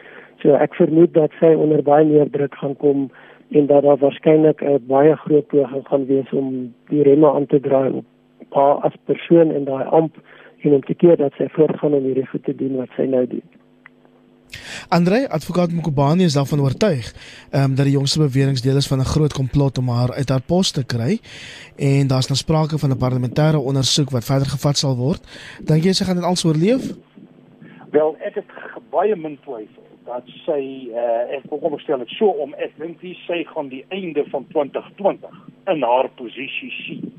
So 0.43 0.57
ek 0.59 0.73
vermoed 0.75 1.13
dat 1.15 1.31
sy 1.39 1.53
onder 1.55 1.79
baie 1.87 2.03
meer 2.03 2.27
druk 2.31 2.55
gaan 2.59 2.75
kom 2.75 3.05
en 3.55 3.67
dat 3.69 3.85
daar 3.85 3.99
waarskynlik 4.01 4.61
'n 4.61 4.83
baie 4.87 5.15
groot 5.15 5.47
poging 5.47 5.87
gaan 5.87 6.05
wees 6.05 6.31
om 6.31 6.73
die 6.91 7.03
remme 7.03 7.31
aan 7.31 7.45
te 7.45 7.59
draai 7.59 7.91
op 7.91 8.05
haar 8.49 8.75
as 8.83 8.95
persoon 9.05 9.51
in 9.51 9.63
daai 9.63 9.85
amp 9.85 10.15
en 10.61 10.73
om 10.73 10.81
te 10.81 10.93
keer 10.93 11.17
dat 11.17 11.33
sy 11.37 11.47
voortgaan 11.47 11.93
om 11.93 12.03
hierdie 12.03 12.27
goed 12.27 12.43
te 12.43 12.55
doen 12.55 12.75
wat 12.75 12.89
sy 12.95 13.03
nou 13.03 13.27
doen. 13.27 13.43
Andre, 14.89 15.29
advokaat 15.29 15.71
Mkubani 15.71 16.23
is 16.23 16.33
daarvan 16.33 16.59
oortuig 16.59 17.13
ehm 17.51 17.63
um, 17.63 17.75
dat 17.75 17.85
die 17.85 17.95
jongste 17.95 18.19
beweringe 18.19 18.61
deel 18.61 18.75
is 18.75 18.87
van 18.87 18.99
'n 18.99 19.13
groot 19.15 19.33
komplot 19.33 19.77
om 19.77 19.87
haar 19.87 20.11
uit 20.11 20.29
haar 20.29 20.41
pos 20.41 20.71
te 20.71 20.85
kry 20.85 21.19
en 21.77 22.07
daar's 22.07 22.27
nou 22.27 22.37
sprake 22.37 22.77
van 22.77 22.89
'n 22.89 23.03
parlementêre 23.05 23.57
ondersoek 23.57 24.09
wat 24.09 24.25
verder 24.25 24.47
gevat 24.47 24.77
sal 24.77 24.95
word. 24.95 25.21
Dink 25.65 25.83
jy 25.83 25.93
sy 25.93 26.03
gaan 26.05 26.15
dit 26.15 26.25
als 26.25 26.45
oorleef? 26.45 26.83
Wel, 27.91 28.15
ek 28.19 28.35
het 28.35 28.45
baie 28.89 29.15
min 29.15 29.37
twyfel 29.43 29.83
dat 30.05 30.27
sy 30.43 30.61
uh, 30.91 31.35
ek 31.37 31.47
wil 31.51 31.61
onderstel 31.69 32.01
dit 32.03 32.13
so 32.17 32.31
om 32.43 32.53
ek 32.61 32.75
dink 32.81 33.01
wie 33.03 33.15
sy 33.25 33.43
gaan 33.51 33.69
die 33.71 33.83
einde 33.95 34.25
van 34.31 34.47
2020 34.51 35.37
in 35.71 35.85
haar 35.85 36.09
posisie 36.19 36.71
sien. 36.83 37.11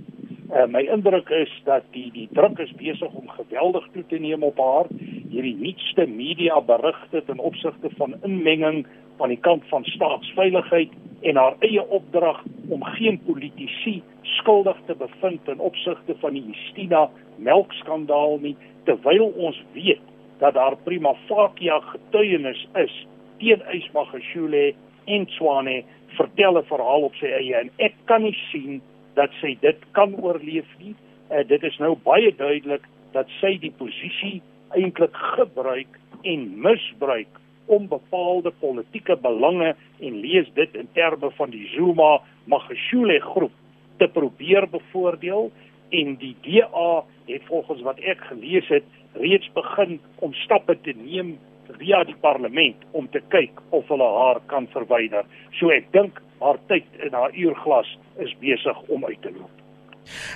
Uh, 0.53 0.66
my 0.70 0.85
indruk 0.92 1.31
is 1.35 1.53
dat 1.68 1.87
die 1.97 2.11
die 2.14 2.29
druk 2.37 2.61
is 2.62 2.73
besig 2.79 3.14
om 3.16 3.31
geweldig 3.38 3.87
toe 3.94 4.05
te 4.11 4.20
neem 4.20 4.44
op 4.47 4.61
haar. 4.61 4.90
Hierdie 5.33 5.57
nuutste 5.57 6.07
media 6.11 6.61
berigte 6.61 7.25
ten 7.27 7.40
opsigte 7.40 7.90
van 7.97 8.16
inmenging 8.23 8.85
van 9.16 9.33
die 9.33 9.40
kant 9.40 9.64
van 9.73 9.87
staatsveiligheid 9.88 10.92
en 11.25 11.40
haar 11.40 11.57
eie 11.64 11.83
opdrag 11.88 12.42
om 12.68 12.85
geen 12.97 13.20
politici 13.27 14.03
skuldig 14.38 14.79
te 14.87 14.97
bevind 14.99 15.44
ten 15.44 15.59
opsigte 15.59 16.16
van 16.20 16.37
die 16.37 16.44
Justina 16.47 17.07
melkskandaal 17.37 18.38
nie 18.42 18.57
terwyl 18.85 19.31
ons 19.33 19.61
weet 19.73 20.03
dat 20.38 20.55
daar 20.55 20.77
prima 20.85 21.14
facie 21.29 21.70
getuienis 21.90 22.66
is 22.75 22.94
teen 23.38 23.62
Ysma 23.73 24.05
Geshule 24.05 24.75
en 25.05 25.27
Swane 25.37 25.83
vertel 26.16 26.59
'n 26.59 26.64
verhaal 26.64 27.03
op 27.03 27.14
sy 27.14 27.27
eie 27.27 27.55
en 27.57 27.70
ek 27.79 27.94
kan 28.05 28.23
nie 28.23 28.37
sien 28.51 28.83
dat 29.14 29.31
sy 29.40 29.57
dit 29.61 29.79
kan 29.92 30.14
oorleef 30.14 30.66
nie. 30.79 30.94
Uh, 31.31 31.42
dit 31.47 31.62
is 31.62 31.79
nou 31.79 31.94
baie 32.05 32.35
duidelik 32.37 32.83
dat 33.12 33.27
sy 33.40 33.59
die 33.59 33.73
posisie 33.79 34.42
eintlik 34.75 35.16
gebruik 35.37 35.99
en 36.23 36.61
misbruik 36.61 37.40
om 37.66 37.88
bepaalde 37.88 38.53
politieke 38.61 39.16
belange 39.16 39.75
en 40.01 40.20
lees 40.20 40.49
dit 40.55 40.75
in 40.75 40.88
terme 40.92 41.31
van 41.31 41.51
die 41.51 41.66
Zuma 41.73 42.20
Magashule 42.44 43.20
groep 43.20 43.53
te 43.99 44.09
probeer 44.09 44.66
bevoordeel 44.70 45.51
en 45.90 46.14
die 46.20 46.37
DA 46.44 47.05
het 47.27 47.42
volgens 47.49 47.83
wat 47.83 47.99
ek 47.99 48.20
gelees 48.31 48.68
het 48.68 48.85
reeds 49.12 49.51
begin 49.55 49.99
om 50.25 50.35
stappe 50.44 50.77
te 50.83 50.94
neem 50.97 51.37
via 51.79 52.03
die 52.05 52.16
parlement 52.20 52.77
om 52.92 53.09
te 53.11 53.23
kyk 53.33 53.61
of 53.70 53.88
hulle 53.88 54.09
haar 54.18 54.40
kan 54.47 54.66
verwyder. 54.73 55.25
So 55.59 55.73
ek 55.75 55.90
dink 55.92 56.20
haar 56.42 56.59
tyd 56.68 56.88
in 57.07 57.14
haar 57.16 57.33
uurglas 57.33 57.88
is 58.23 58.35
besig 58.40 58.81
om 58.88 59.05
uit 59.05 59.20
te 59.23 59.33
loop. 59.33 59.53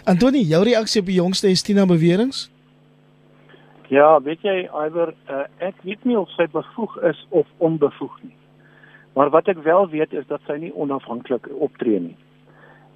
Antoni, 0.09 0.47
jou 0.49 0.63
reaksie 0.65 1.03
op 1.03 1.11
die 1.11 1.19
jongste 1.19 1.51
Estina 1.53 1.85
beweringe? 1.87 2.49
Ja, 3.93 4.21
weet 4.21 4.45
jy, 4.45 4.67
Iwer, 4.69 5.15
uh, 5.33 5.47
ek 5.65 5.81
weet 5.85 6.05
nie 6.05 6.17
of 6.19 6.29
sy 6.37 6.45
bevoeg 6.53 6.97
is 7.09 7.21
of 7.33 7.49
onbevoeg 7.65 8.19
nie. 8.23 8.35
Maar 9.17 9.33
wat 9.33 9.49
ek 9.49 9.63
wel 9.65 9.89
weet 9.89 10.13
is 10.13 10.27
dat 10.29 10.45
sy 10.47 10.59
nie 10.61 10.73
onafhanklik 10.77 11.49
optree 11.57 12.01
nie. 12.11 12.17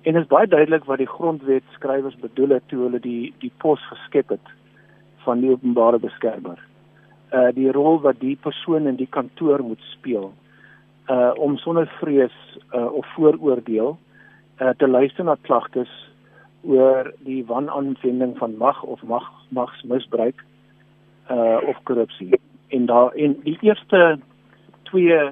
En 0.02 0.12
dit 0.12 0.22
is 0.22 0.28
baie 0.28 0.46
duidelik 0.46 0.84
wat 0.84 0.98
die 0.98 1.06
grondwet 1.06 1.62
skrywers 1.76 2.16
bedoel 2.18 2.56
het 2.56 2.64
toe 2.66 2.80
hulle 2.82 2.98
die 3.00 3.32
die 3.38 3.52
pos 3.62 3.82
geskep 3.86 4.32
het 4.34 4.54
van 5.22 5.40
die 5.40 5.50
openbare 5.54 6.00
beskermer. 6.02 6.58
Uh 7.30 7.50
die 7.54 7.70
rol 7.70 8.00
wat 8.02 8.18
die 8.20 8.34
persoon 8.36 8.90
in 8.90 8.98
die 8.98 9.06
kantoor 9.06 9.62
moet 9.62 9.84
speel 9.92 10.32
uh 11.10 11.30
om 11.38 11.54
sonder 11.56 11.86
vrees 12.00 12.34
uh 12.74 12.88
of 12.90 13.06
vooroordeel 13.14 13.94
uh 14.58 14.74
te 14.78 14.88
luister 14.88 15.24
na 15.24 15.36
klagtes 15.46 15.92
oor 16.62 17.12
die 17.26 17.44
wanaanwending 17.46 18.34
van 18.38 18.58
mag 18.58 18.82
of 18.82 19.02
mag 19.02 19.30
magsmisbruik 19.48 20.44
uh 21.30 21.58
of 21.66 21.78
korrupsie. 21.82 22.40
En 22.68 22.86
daar 22.86 23.14
en 23.14 23.38
die 23.46 23.58
eerste 23.60 24.18
twee 24.82 25.30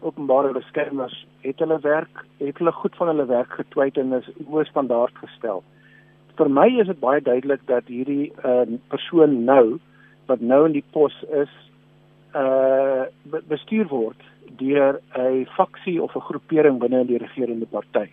openbare 0.00 0.52
beskermers 0.52 1.26
het 1.44 1.60
hulle 1.60 1.78
werk, 1.84 2.24
het 2.40 2.58
hulle 2.58 2.72
goed 2.72 2.96
van 2.96 3.12
hulle 3.12 3.26
werk 3.28 3.52
getwyt 3.58 3.98
en 4.00 4.16
is 4.18 4.28
hoë 4.48 4.64
standaard 4.70 5.16
gestel. 5.22 5.62
Vir 6.38 6.50
my 6.50 6.66
is 6.80 6.88
dit 6.90 7.00
baie 7.02 7.20
duidelik 7.22 7.62
dat 7.70 7.90
hierdie 7.92 8.32
uh 8.42 8.64
persoon 8.92 9.44
nou 9.44 9.78
wat 10.26 10.40
nou 10.40 10.64
in 10.66 10.78
die 10.78 10.86
pos 10.96 11.14
is 11.42 11.52
uh 12.34 13.04
bestuur 13.52 13.86
word 13.92 14.20
deur 14.58 15.00
'n 15.18 15.46
faksie 15.56 16.02
of 16.02 16.16
'n 16.16 16.26
groepering 16.28 16.78
binne 16.78 17.00
in 17.00 17.12
die 17.12 17.22
regerende 17.22 17.66
party 17.66 18.08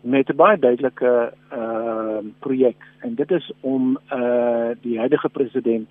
met 0.00 0.30
'n 0.30 0.36
baie 0.36 0.58
duidelike 0.58 1.32
uh 1.52 2.18
projek 2.38 2.80
en 3.00 3.14
dit 3.14 3.30
is 3.30 3.52
om 3.60 3.98
uh 4.12 4.70
die 4.82 4.98
huidige 4.98 5.28
president 5.28 5.88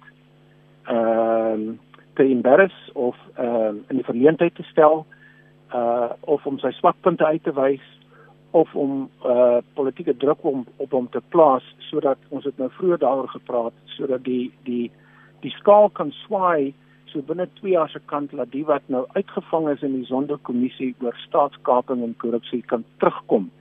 ehm 0.85 1.61
uh, 1.61 1.73
te 2.13 2.23
embarrass 2.23 2.91
of 2.93 3.15
ehm 3.35 3.75
uh, 3.75 3.89
in 3.89 3.95
die 3.95 4.05
verleentheid 4.05 4.55
te 4.55 4.63
stel 4.63 5.05
uh 5.73 6.13
of 6.21 6.45
om 6.45 6.59
sy 6.59 6.71
swakpunte 6.71 7.25
uit 7.25 7.43
te 7.43 7.53
wys 7.53 7.83
of 8.51 8.75
om 8.75 9.09
uh 9.25 9.59
politieke 9.73 10.17
druk 10.17 10.43
om 10.43 10.65
op 10.77 10.91
hom 10.91 11.09
te 11.09 11.21
plaas 11.29 11.65
sodat 11.89 12.17
ons 12.29 12.45
het 12.45 12.57
nou 12.57 12.69
vroeër 12.77 13.01
daaroor 13.03 13.31
gepraat 13.33 13.73
sodat 13.97 14.23
die 14.23 14.51
die 14.63 14.91
die 15.41 15.53
skaal 15.59 15.89
kan 15.89 16.11
swaai 16.25 16.73
so 17.11 17.21
binne 17.21 17.47
2 17.59 17.71
jaar 17.71 17.89
se 17.89 17.99
kant 18.11 18.33
laat 18.33 18.51
die 18.51 18.65
wat 18.65 18.83
nou 18.87 19.05
uitgevang 19.13 19.69
is 19.73 19.83
in 19.87 19.93
die 19.99 20.07
sonderkommissie 20.09 20.95
oor 21.01 21.15
staatskaping 21.27 22.03
en 22.03 22.17
korrupsie 22.23 22.61
kan 22.71 22.83
terugkom 22.99 23.51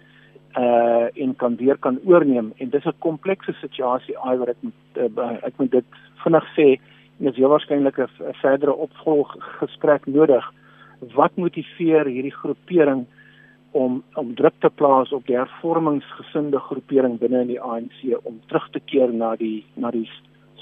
uh 0.58 1.06
en 1.14 1.36
kan 1.36 1.56
weer 1.56 1.78
kan 1.78 1.98
oorneem. 2.04 2.52
En 2.56 2.68
dis 2.70 2.84
'n 2.84 2.98
komplekse 2.98 3.52
situasie 3.52 4.18
ai 4.18 4.36
wat 4.36 4.48
ek 4.48 4.60
moet 4.60 5.18
uh, 5.18 5.30
ek 5.42 5.54
moet 5.58 5.70
dit 5.70 5.84
vinnig 6.22 6.46
sê 6.56 6.68
en 7.18 7.26
is 7.30 7.36
heel 7.36 7.48
waarskynlik 7.48 7.98
'n 7.98 8.08
verdere 8.42 8.74
opvolg 8.74 9.36
gesprek 9.38 10.06
nodig 10.06 10.52
wat 11.14 11.36
motiveer 11.36 12.06
hierdie 12.06 12.34
groepering 12.34 13.06
om 13.72 14.02
om 14.14 14.34
druk 14.34 14.54
te 14.60 14.70
plaas 14.70 15.12
op 15.12 15.26
die 15.26 15.36
hervormingsgesinde 15.36 16.58
groepering 16.58 17.18
binne 17.18 17.40
in 17.40 17.52
die 17.54 17.60
ANC 17.60 17.98
om 18.22 18.40
terug 18.46 18.70
te 18.70 18.80
keer 18.80 19.12
na 19.12 19.34
die 19.36 19.64
na 19.74 19.90
die 19.90 20.08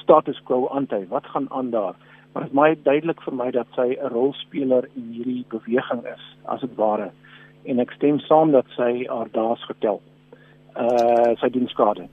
status 0.02 0.40
quo 0.44 0.66
ante 0.66 1.04
wat 1.08 1.26
gaan 1.26 1.50
aan 1.50 1.70
daar 1.70 1.94
maar 2.32 2.42
dit 2.42 2.52
is 2.52 2.56
baie 2.56 2.76
duidelik 2.82 3.20
vir 3.22 3.34
my 3.34 3.50
dat 3.50 3.66
sy 3.76 3.88
'n 3.96 4.12
rolspeler 4.14 4.88
in 4.96 5.12
hierdie 5.12 5.44
beweging 5.48 6.06
is 6.06 6.24
as 6.44 6.60
dit 6.60 6.76
ware 6.76 7.12
en 7.64 7.82
ek 7.82 7.94
stem 7.96 8.18
saam 8.26 8.52
dat 8.54 8.66
sy 8.76 9.04
haar 9.08 9.30
daas 9.34 9.62
getel. 9.70 10.00
Uh 10.76 11.34
sy 11.40 11.50
doen 11.54 11.68
skade. 11.70 12.08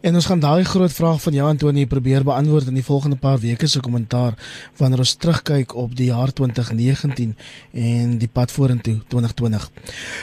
En 0.00 0.14
ons 0.14 0.26
gaan 0.26 0.40
daai 0.40 0.64
groot 0.64 0.92
vraag 0.92 1.18
van 1.22 1.32
jou 1.32 1.48
Antonie 1.48 1.86
probeer 1.86 2.24
beantwoord 2.24 2.66
in 2.66 2.74
die 2.78 2.84
volgende 2.84 3.16
paar 3.20 3.38
weke 3.38 3.66
se 3.68 3.80
kommentaar 3.84 4.32
wanneer 4.78 5.02
ons 5.04 5.12
terugkyk 5.20 5.74
op 5.76 5.92
die 5.96 6.06
jaar 6.08 6.32
2019 6.32 7.34
en 7.72 8.14
die 8.18 8.28
pad 8.32 8.50
vorentoe 8.50 8.94
2020. 9.12 9.66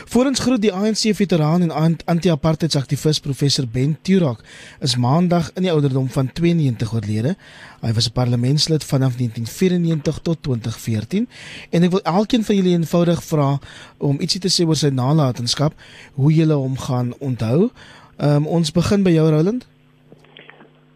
Voorens 0.05 0.39
groet 0.39 0.61
die 0.61 0.73
ANC 0.73 1.03
veteraan 1.19 1.67
en 1.67 1.97
anti-apartheidsaktivis 2.05 3.19
professor 3.19 3.67
Ben 3.67 3.93
Turak 4.01 4.41
is 4.80 4.95
maandag 4.97 5.51
in 5.53 5.67
die 5.67 5.71
ouderdom 5.71 6.09
van 6.09 6.32
92 6.34 6.93
oorlede. 6.93 7.36
Hy 7.82 7.93
was 7.93 8.09
'n 8.09 8.11
parlementslid 8.17 8.84
vanaf 8.84 9.17
1994 9.17 10.19
tot 10.21 10.38
2014 10.41 11.30
en 11.69 11.84
ek 11.84 11.91
wil 11.91 12.01
elkeen 12.01 12.43
van 12.43 12.55
julle 12.55 12.69
eenvoudig 12.69 13.23
vra 13.23 13.59
om 13.97 14.19
ietsie 14.19 14.41
te 14.41 14.49
sê 14.49 14.65
oor 14.65 14.75
sy 14.75 14.89
nalatenskap, 14.89 15.73
hoe 16.13 16.34
julle 16.34 16.53
hom 16.53 16.78
gaan 16.78 17.13
onthou. 17.19 17.69
Ehm 18.18 18.36
um, 18.36 18.47
ons 18.47 18.72
begin 18.72 19.03
by 19.03 19.11
jou 19.13 19.30
Roland. 19.30 19.68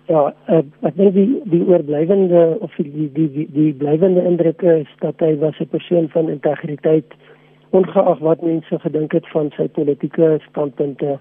Ja, 0.09 0.33
uh, 0.49 0.61
ek 0.87 0.95
dink 0.97 1.13
die 1.13 1.27
die 1.51 1.61
oorblywende 1.69 2.57
of 2.65 2.73
die 2.79 2.89
die 2.89 3.09
die 3.13 3.27
die, 3.35 3.45
die 3.53 3.73
blywende 3.77 4.23
indruk 4.25 4.63
is 4.65 4.89
dat 5.03 5.21
hy 5.21 5.35
was 5.43 5.59
'n 5.61 5.69
persoon 5.69 6.09
van 6.09 6.33
integriteit 6.33 7.13
ongeag 7.77 8.19
wat 8.19 8.41
mense 8.41 8.79
gedink 8.79 9.13
het 9.13 9.27
van 9.35 9.53
sy 9.57 9.67
politieke 9.67 10.39
standpunte. 10.49 11.19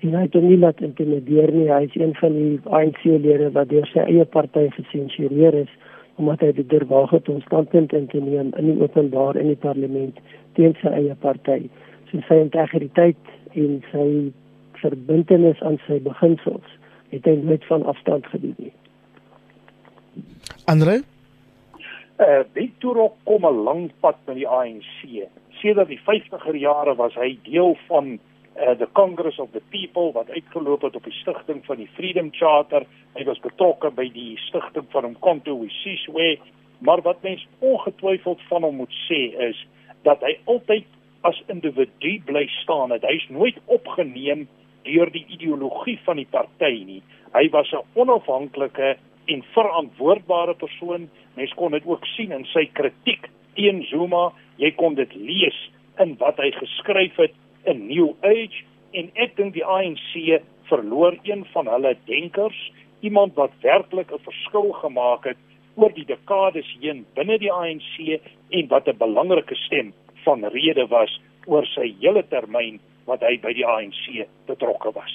En 0.00 0.14
hy 0.14 0.24
het 0.24 0.34
hom 0.34 0.48
nie 0.48 0.58
laat 0.58 0.80
intimideer 0.80 1.52
nie. 1.52 1.68
Hy 1.68 1.84
is 1.84 1.94
een 2.00 2.14
van 2.14 2.32
die 2.32 2.60
ANC-lede 2.64 3.52
wat 3.52 3.68
deur 3.68 3.86
sy 3.92 4.02
eie 4.08 4.24
party 4.24 4.68
gesensureer 4.70 5.54
is 5.54 5.70
omdat 6.16 6.40
hy 6.40 6.52
dit 6.52 6.68
durwaag 6.68 7.10
het 7.10 7.28
om 7.28 7.40
standpunt 7.40 7.92
in 7.92 8.06
te 8.06 8.20
neem 8.20 8.52
in 8.56 8.66
die 8.72 8.80
openbaar 8.80 9.36
in 9.36 9.46
die 9.46 9.62
parlement 9.62 10.18
teen 10.52 10.74
sy 10.80 10.88
eie 10.88 11.14
party. 11.14 11.68
So 12.10 12.20
sy 12.28 12.40
integriteit 12.40 13.32
en 13.54 13.82
sy 13.92 14.32
verbintenis 14.82 15.60
aan 15.62 15.78
sy 15.86 16.00
beginsels 16.02 16.78
het 17.12 17.26
hy 17.28 17.36
nooit 17.44 17.64
van 17.68 17.84
afstand 17.90 18.26
gedoen 18.32 18.54
nie. 18.58 18.72
Andre? 20.64 21.02
Eh 22.16 22.28
uh, 22.28 22.44
Victor 22.52 23.10
kom 23.28 23.46
'n 23.46 23.62
lang 23.68 23.90
pad 24.00 24.16
met 24.26 24.36
die 24.36 24.48
ANC. 24.48 25.28
Sedert 25.60 25.88
die 25.88 26.00
50er 26.00 26.56
jare 26.56 26.94
was 26.94 27.14
hy 27.14 27.38
deel 27.42 27.76
van 27.88 28.18
uh, 28.56 28.70
the 28.78 28.88
Congress 28.92 29.38
of 29.38 29.50
the 29.52 29.62
People 29.68 30.12
wat 30.12 30.30
uitgeloop 30.30 30.82
het 30.82 30.96
op 30.96 31.04
die 31.04 31.20
stigting 31.20 31.64
van 31.66 31.76
die 31.76 31.90
Freedom 31.94 32.28
Charter. 32.32 32.86
Hy 33.14 33.24
was 33.24 33.40
betrokke 33.40 33.90
by 33.90 34.08
die 34.12 34.38
stigting 34.38 34.86
van 34.90 35.04
Umkhonto 35.04 35.58
we 35.60 35.68
Sizwe. 35.68 36.38
Maar 36.78 37.02
wat 37.02 37.22
mens 37.22 37.46
ongetwyfeld 37.58 38.40
van 38.48 38.62
hom 38.62 38.76
moet 38.76 38.94
sê 39.08 39.20
is 39.48 39.66
dat 40.02 40.20
hy 40.20 40.38
altyd 40.44 40.84
as 41.20 41.42
individu 41.46 42.18
bly 42.26 42.46
staan. 42.62 42.90
Hy's 42.90 43.28
nooit 43.28 43.58
opgeneem 43.64 44.48
deur 44.84 45.10
die 45.10 45.24
ideologie 45.28 45.98
van 46.04 46.16
die 46.16 46.28
party 46.30 46.84
nie. 46.84 47.02
Hy 47.32 47.48
was 47.50 47.72
'n 47.72 47.84
onafhanklike 47.94 48.96
en 49.26 49.44
verantwoordbare 49.54 50.54
persoon. 50.54 51.08
Mens 51.34 51.54
kon 51.54 51.70
dit 51.70 51.86
ook 51.86 52.06
sien 52.06 52.32
in 52.32 52.44
sy 52.44 52.66
kritiek 52.72 53.28
teen 53.54 53.82
Zuma. 53.82 54.32
Jy 54.56 54.70
kon 54.70 54.94
dit 54.94 55.14
lees 55.14 55.70
in 55.98 56.16
wat 56.18 56.36
hy 56.36 56.50
geskryf 56.50 57.16
het 57.16 57.34
in 57.64 57.86
New 57.86 58.14
Age 58.22 58.64
en 58.92 59.10
ek 59.14 59.36
dink 59.36 59.54
die 59.54 59.64
ANC 59.64 60.42
verloor 60.68 61.16
een 61.22 61.44
van 61.52 61.68
hulle 61.68 61.96
denkers, 62.04 62.72
iemand 63.00 63.34
wat 63.34 63.52
werklik 63.60 64.12
'n 64.12 64.24
verskil 64.24 64.72
gemaak 64.72 65.24
het 65.24 65.36
oor 65.74 65.92
die 65.92 66.04
dekades 66.04 66.68
heen 66.80 67.04
binne 67.16 67.38
die 67.38 67.52
ANC 67.52 68.20
en 68.50 68.68
wat 68.68 68.88
'n 68.88 68.96
belangrike 68.98 69.54
stem 69.54 69.92
van 70.24 70.44
rede 70.44 70.86
was 70.86 71.20
oor 71.46 71.66
sy 71.66 71.94
hele 72.00 72.22
termyn 72.28 72.80
wat 73.04 73.20
hy 73.20 73.38
by 73.42 73.52
die 73.56 73.66
ANC 73.66 74.26
betrokke 74.46 74.92
was. 74.94 75.14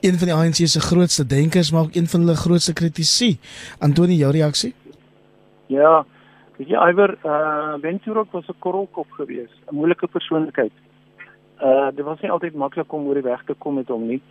Een 0.00 0.18
van 0.18 0.30
die 0.30 0.34
ANC 0.34 0.60
se 0.66 0.80
grootste 0.80 1.26
denkers, 1.26 1.70
maar 1.72 1.82
ook 1.88 1.94
een 1.94 2.06
van 2.06 2.20
hulle 2.20 2.36
grootste 2.36 2.72
kritici. 2.72 3.38
Antoni, 3.78 4.16
jou 4.16 4.32
reaksie? 4.32 4.74
Ja, 5.66 6.04
weet 6.56 6.68
jy 6.68 6.88
Iwer, 6.90 7.16
uh 7.24 7.32
eh, 7.32 7.80
Venturok 7.80 8.32
was 8.32 8.48
'n 8.48 8.58
korrelkop 8.58 9.10
geweest, 9.10 9.58
'n 9.70 9.74
moeilike 9.74 10.06
persoonlikheid. 10.06 10.72
Uh 11.60 11.88
dit 11.94 12.04
was 12.04 12.20
nie 12.20 12.30
altyd 12.30 12.54
maklik 12.54 12.92
om 12.92 13.06
oor 13.06 13.14
die 13.14 13.22
weg 13.22 13.44
te 13.44 13.54
kom 13.54 13.74
met 13.74 13.88
hom 13.88 14.06
nie. 14.06 14.22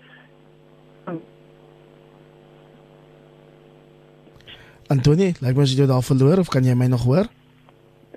Antoni, 4.88 5.34
lyk 5.41 5.55
my 5.55 5.63
jy 5.63 5.86
daar 5.86 6.03
verloor 6.03 6.39
of 6.39 6.49
kan 6.49 6.63
jy 6.63 6.73
my 6.73 6.88
nog 6.88 7.03
hoor? 7.03 7.26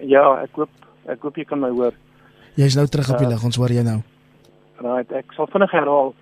Ja, 0.00 0.42
ek 0.42 0.52
hoop 0.52 0.68
ek 1.06 1.22
hoop 1.22 1.36
jy 1.36 1.44
kan 1.44 1.60
my 1.60 1.70
hoor. 1.70 1.92
Jy's 2.54 2.74
nou 2.74 2.86
terug 2.86 3.10
op 3.10 3.18
die 3.18 3.26
uh, 3.26 3.32
lig, 3.32 3.44
ons 3.44 3.56
hoor 3.56 3.72
jou 3.72 3.84
nou. 3.84 4.02
Right, 4.78 5.10
ek 5.10 5.32
sal 5.34 5.48
vinnig 5.50 5.72
herhaal. 5.74 6.12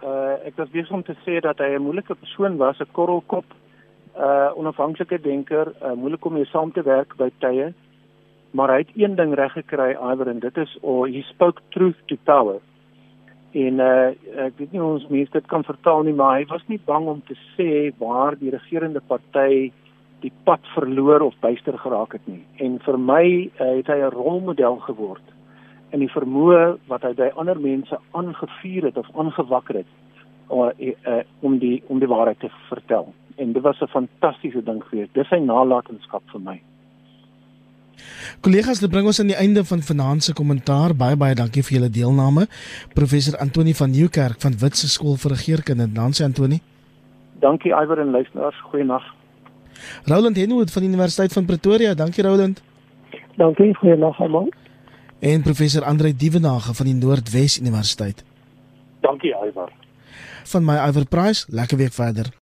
Uh 0.00 0.36
ek 0.48 0.56
was 0.56 0.70
besig 0.72 0.94
om 0.96 1.02
te 1.04 1.16
sê 1.26 1.40
dat 1.44 1.58
hy 1.60 1.76
'n 1.76 1.84
moeilike 1.84 2.14
persoon 2.14 2.56
was, 2.56 2.80
'n 2.80 2.92
korrelkop, 2.96 3.44
uh 4.16 4.50
onafhanklike 4.56 5.20
denker, 5.20 5.74
uh, 5.82 5.92
moeilik 5.92 6.24
om 6.24 6.32
mee 6.32 6.46
saam 6.46 6.72
te 6.72 6.82
werk 6.82 7.16
by 7.16 7.30
tye. 7.40 7.74
Maar 8.52 8.68
hy 8.68 8.78
het 8.78 8.96
een 8.96 9.14
ding 9.16 9.34
reg 9.34 9.52
gekry, 9.52 9.90
Iver, 9.92 10.28
en 10.28 10.38
dit 10.38 10.56
is 10.56 10.78
oh, 10.80 11.04
he 11.04 11.22
spoke 11.22 11.60
truth 11.68 11.96
to 12.06 12.16
power. 12.24 12.60
En 13.52 13.78
uh 13.78 14.08
ek 14.46 14.56
weet 14.56 14.72
nie 14.72 14.82
ons 14.82 15.08
mense 15.08 15.32
dit 15.32 15.46
kan 15.46 15.64
vertaal 15.64 16.02
nie, 16.02 16.14
maar 16.14 16.38
hy 16.38 16.46
was 16.46 16.64
nie 16.68 16.80
bang 16.86 17.06
om 17.06 17.22
te 17.26 17.36
sê 17.56 17.92
waar 17.98 18.38
die 18.38 18.50
regerende 18.50 19.00
party 19.00 19.72
die 20.20 20.32
pad 20.44 20.60
verloor 20.74 21.20
of 21.20 21.34
byster 21.40 21.78
geraak 21.78 22.12
het 22.12 22.26
nie. 22.26 22.44
En 22.56 22.78
vir 22.78 22.98
my 22.98 23.50
uh, 23.60 23.76
het 23.76 23.86
hy 23.86 24.00
'n 24.00 24.16
rolmodel 24.16 24.76
geword 24.76 25.37
in 25.90 26.02
die 26.04 26.12
vermoë 26.12 26.78
wat 26.90 27.02
hy 27.06 27.14
by 27.16 27.30
ander 27.40 27.60
mense 27.60 27.98
aangevuur 28.18 28.90
het 28.90 28.98
of 29.00 29.08
aangewakker 29.16 29.82
het 29.82 29.86
om 30.48 30.72
om 31.40 31.58
die 31.58 31.82
om 31.88 31.98
die 32.00 32.08
waarheid 32.08 32.40
te 32.40 32.50
vertel. 32.68 33.12
En 33.36 33.52
dit 33.52 33.62
was 33.62 33.80
'n 33.80 33.86
fantastiese 33.86 34.62
ding 34.62 34.82
geweest. 34.84 35.14
Dis 35.14 35.28
sy 35.28 35.36
nalatenskap 35.36 36.22
vir 36.32 36.40
my. 36.40 36.60
Kollegas, 38.40 38.78
dit 38.78 38.90
bring 38.90 39.06
ons 39.06 39.20
aan 39.20 39.26
die 39.26 39.36
einde 39.36 39.64
van 39.64 39.80
vanaand 39.82 40.22
se 40.22 40.32
kommentaar. 40.32 40.94
Baie 40.94 41.16
baie 41.16 41.34
dankie 41.34 41.62
vir 41.62 41.78
julle 41.78 41.90
deelname. 41.90 42.46
Professor 42.94 43.38
Antoni 43.38 43.74
van 43.74 43.90
Nieuwkerk 43.90 44.40
van 44.40 44.52
Witse 44.58 44.88
Skool 44.88 45.16
vir 45.16 45.30
Regeringskunde. 45.30 45.92
Dankie 45.92 46.24
Antoni. 46.24 46.60
Dankie 47.40 47.72
Iwer 47.72 47.98
en 47.98 48.10
luisteraars. 48.10 48.60
Goeienaand. 48.60 49.02
Roland 50.04 50.36
Henwood 50.36 50.70
van 50.70 50.82
die 50.82 50.90
Universiteit 50.90 51.32
van 51.32 51.44
Pretoria. 51.44 51.94
Dankie 51.94 52.24
Roland. 52.24 52.62
Dankie. 53.36 53.74
Goeienaand 53.74 54.16
almal 54.18 54.48
en 55.18 55.42
professor 55.42 55.84
Andre 55.84 56.14
Dievenage 56.16 56.74
van 56.74 56.86
die 56.86 56.94
Noordwes 56.94 57.58
Universiteit. 57.60 58.24
Dankie 59.00 59.34
Iver. 59.34 59.72
Van 60.44 60.64
my 60.64 60.78
Iver 60.88 61.06
Price, 61.06 61.44
lekker 61.48 61.76
week 61.76 61.92
verder. 61.92 62.38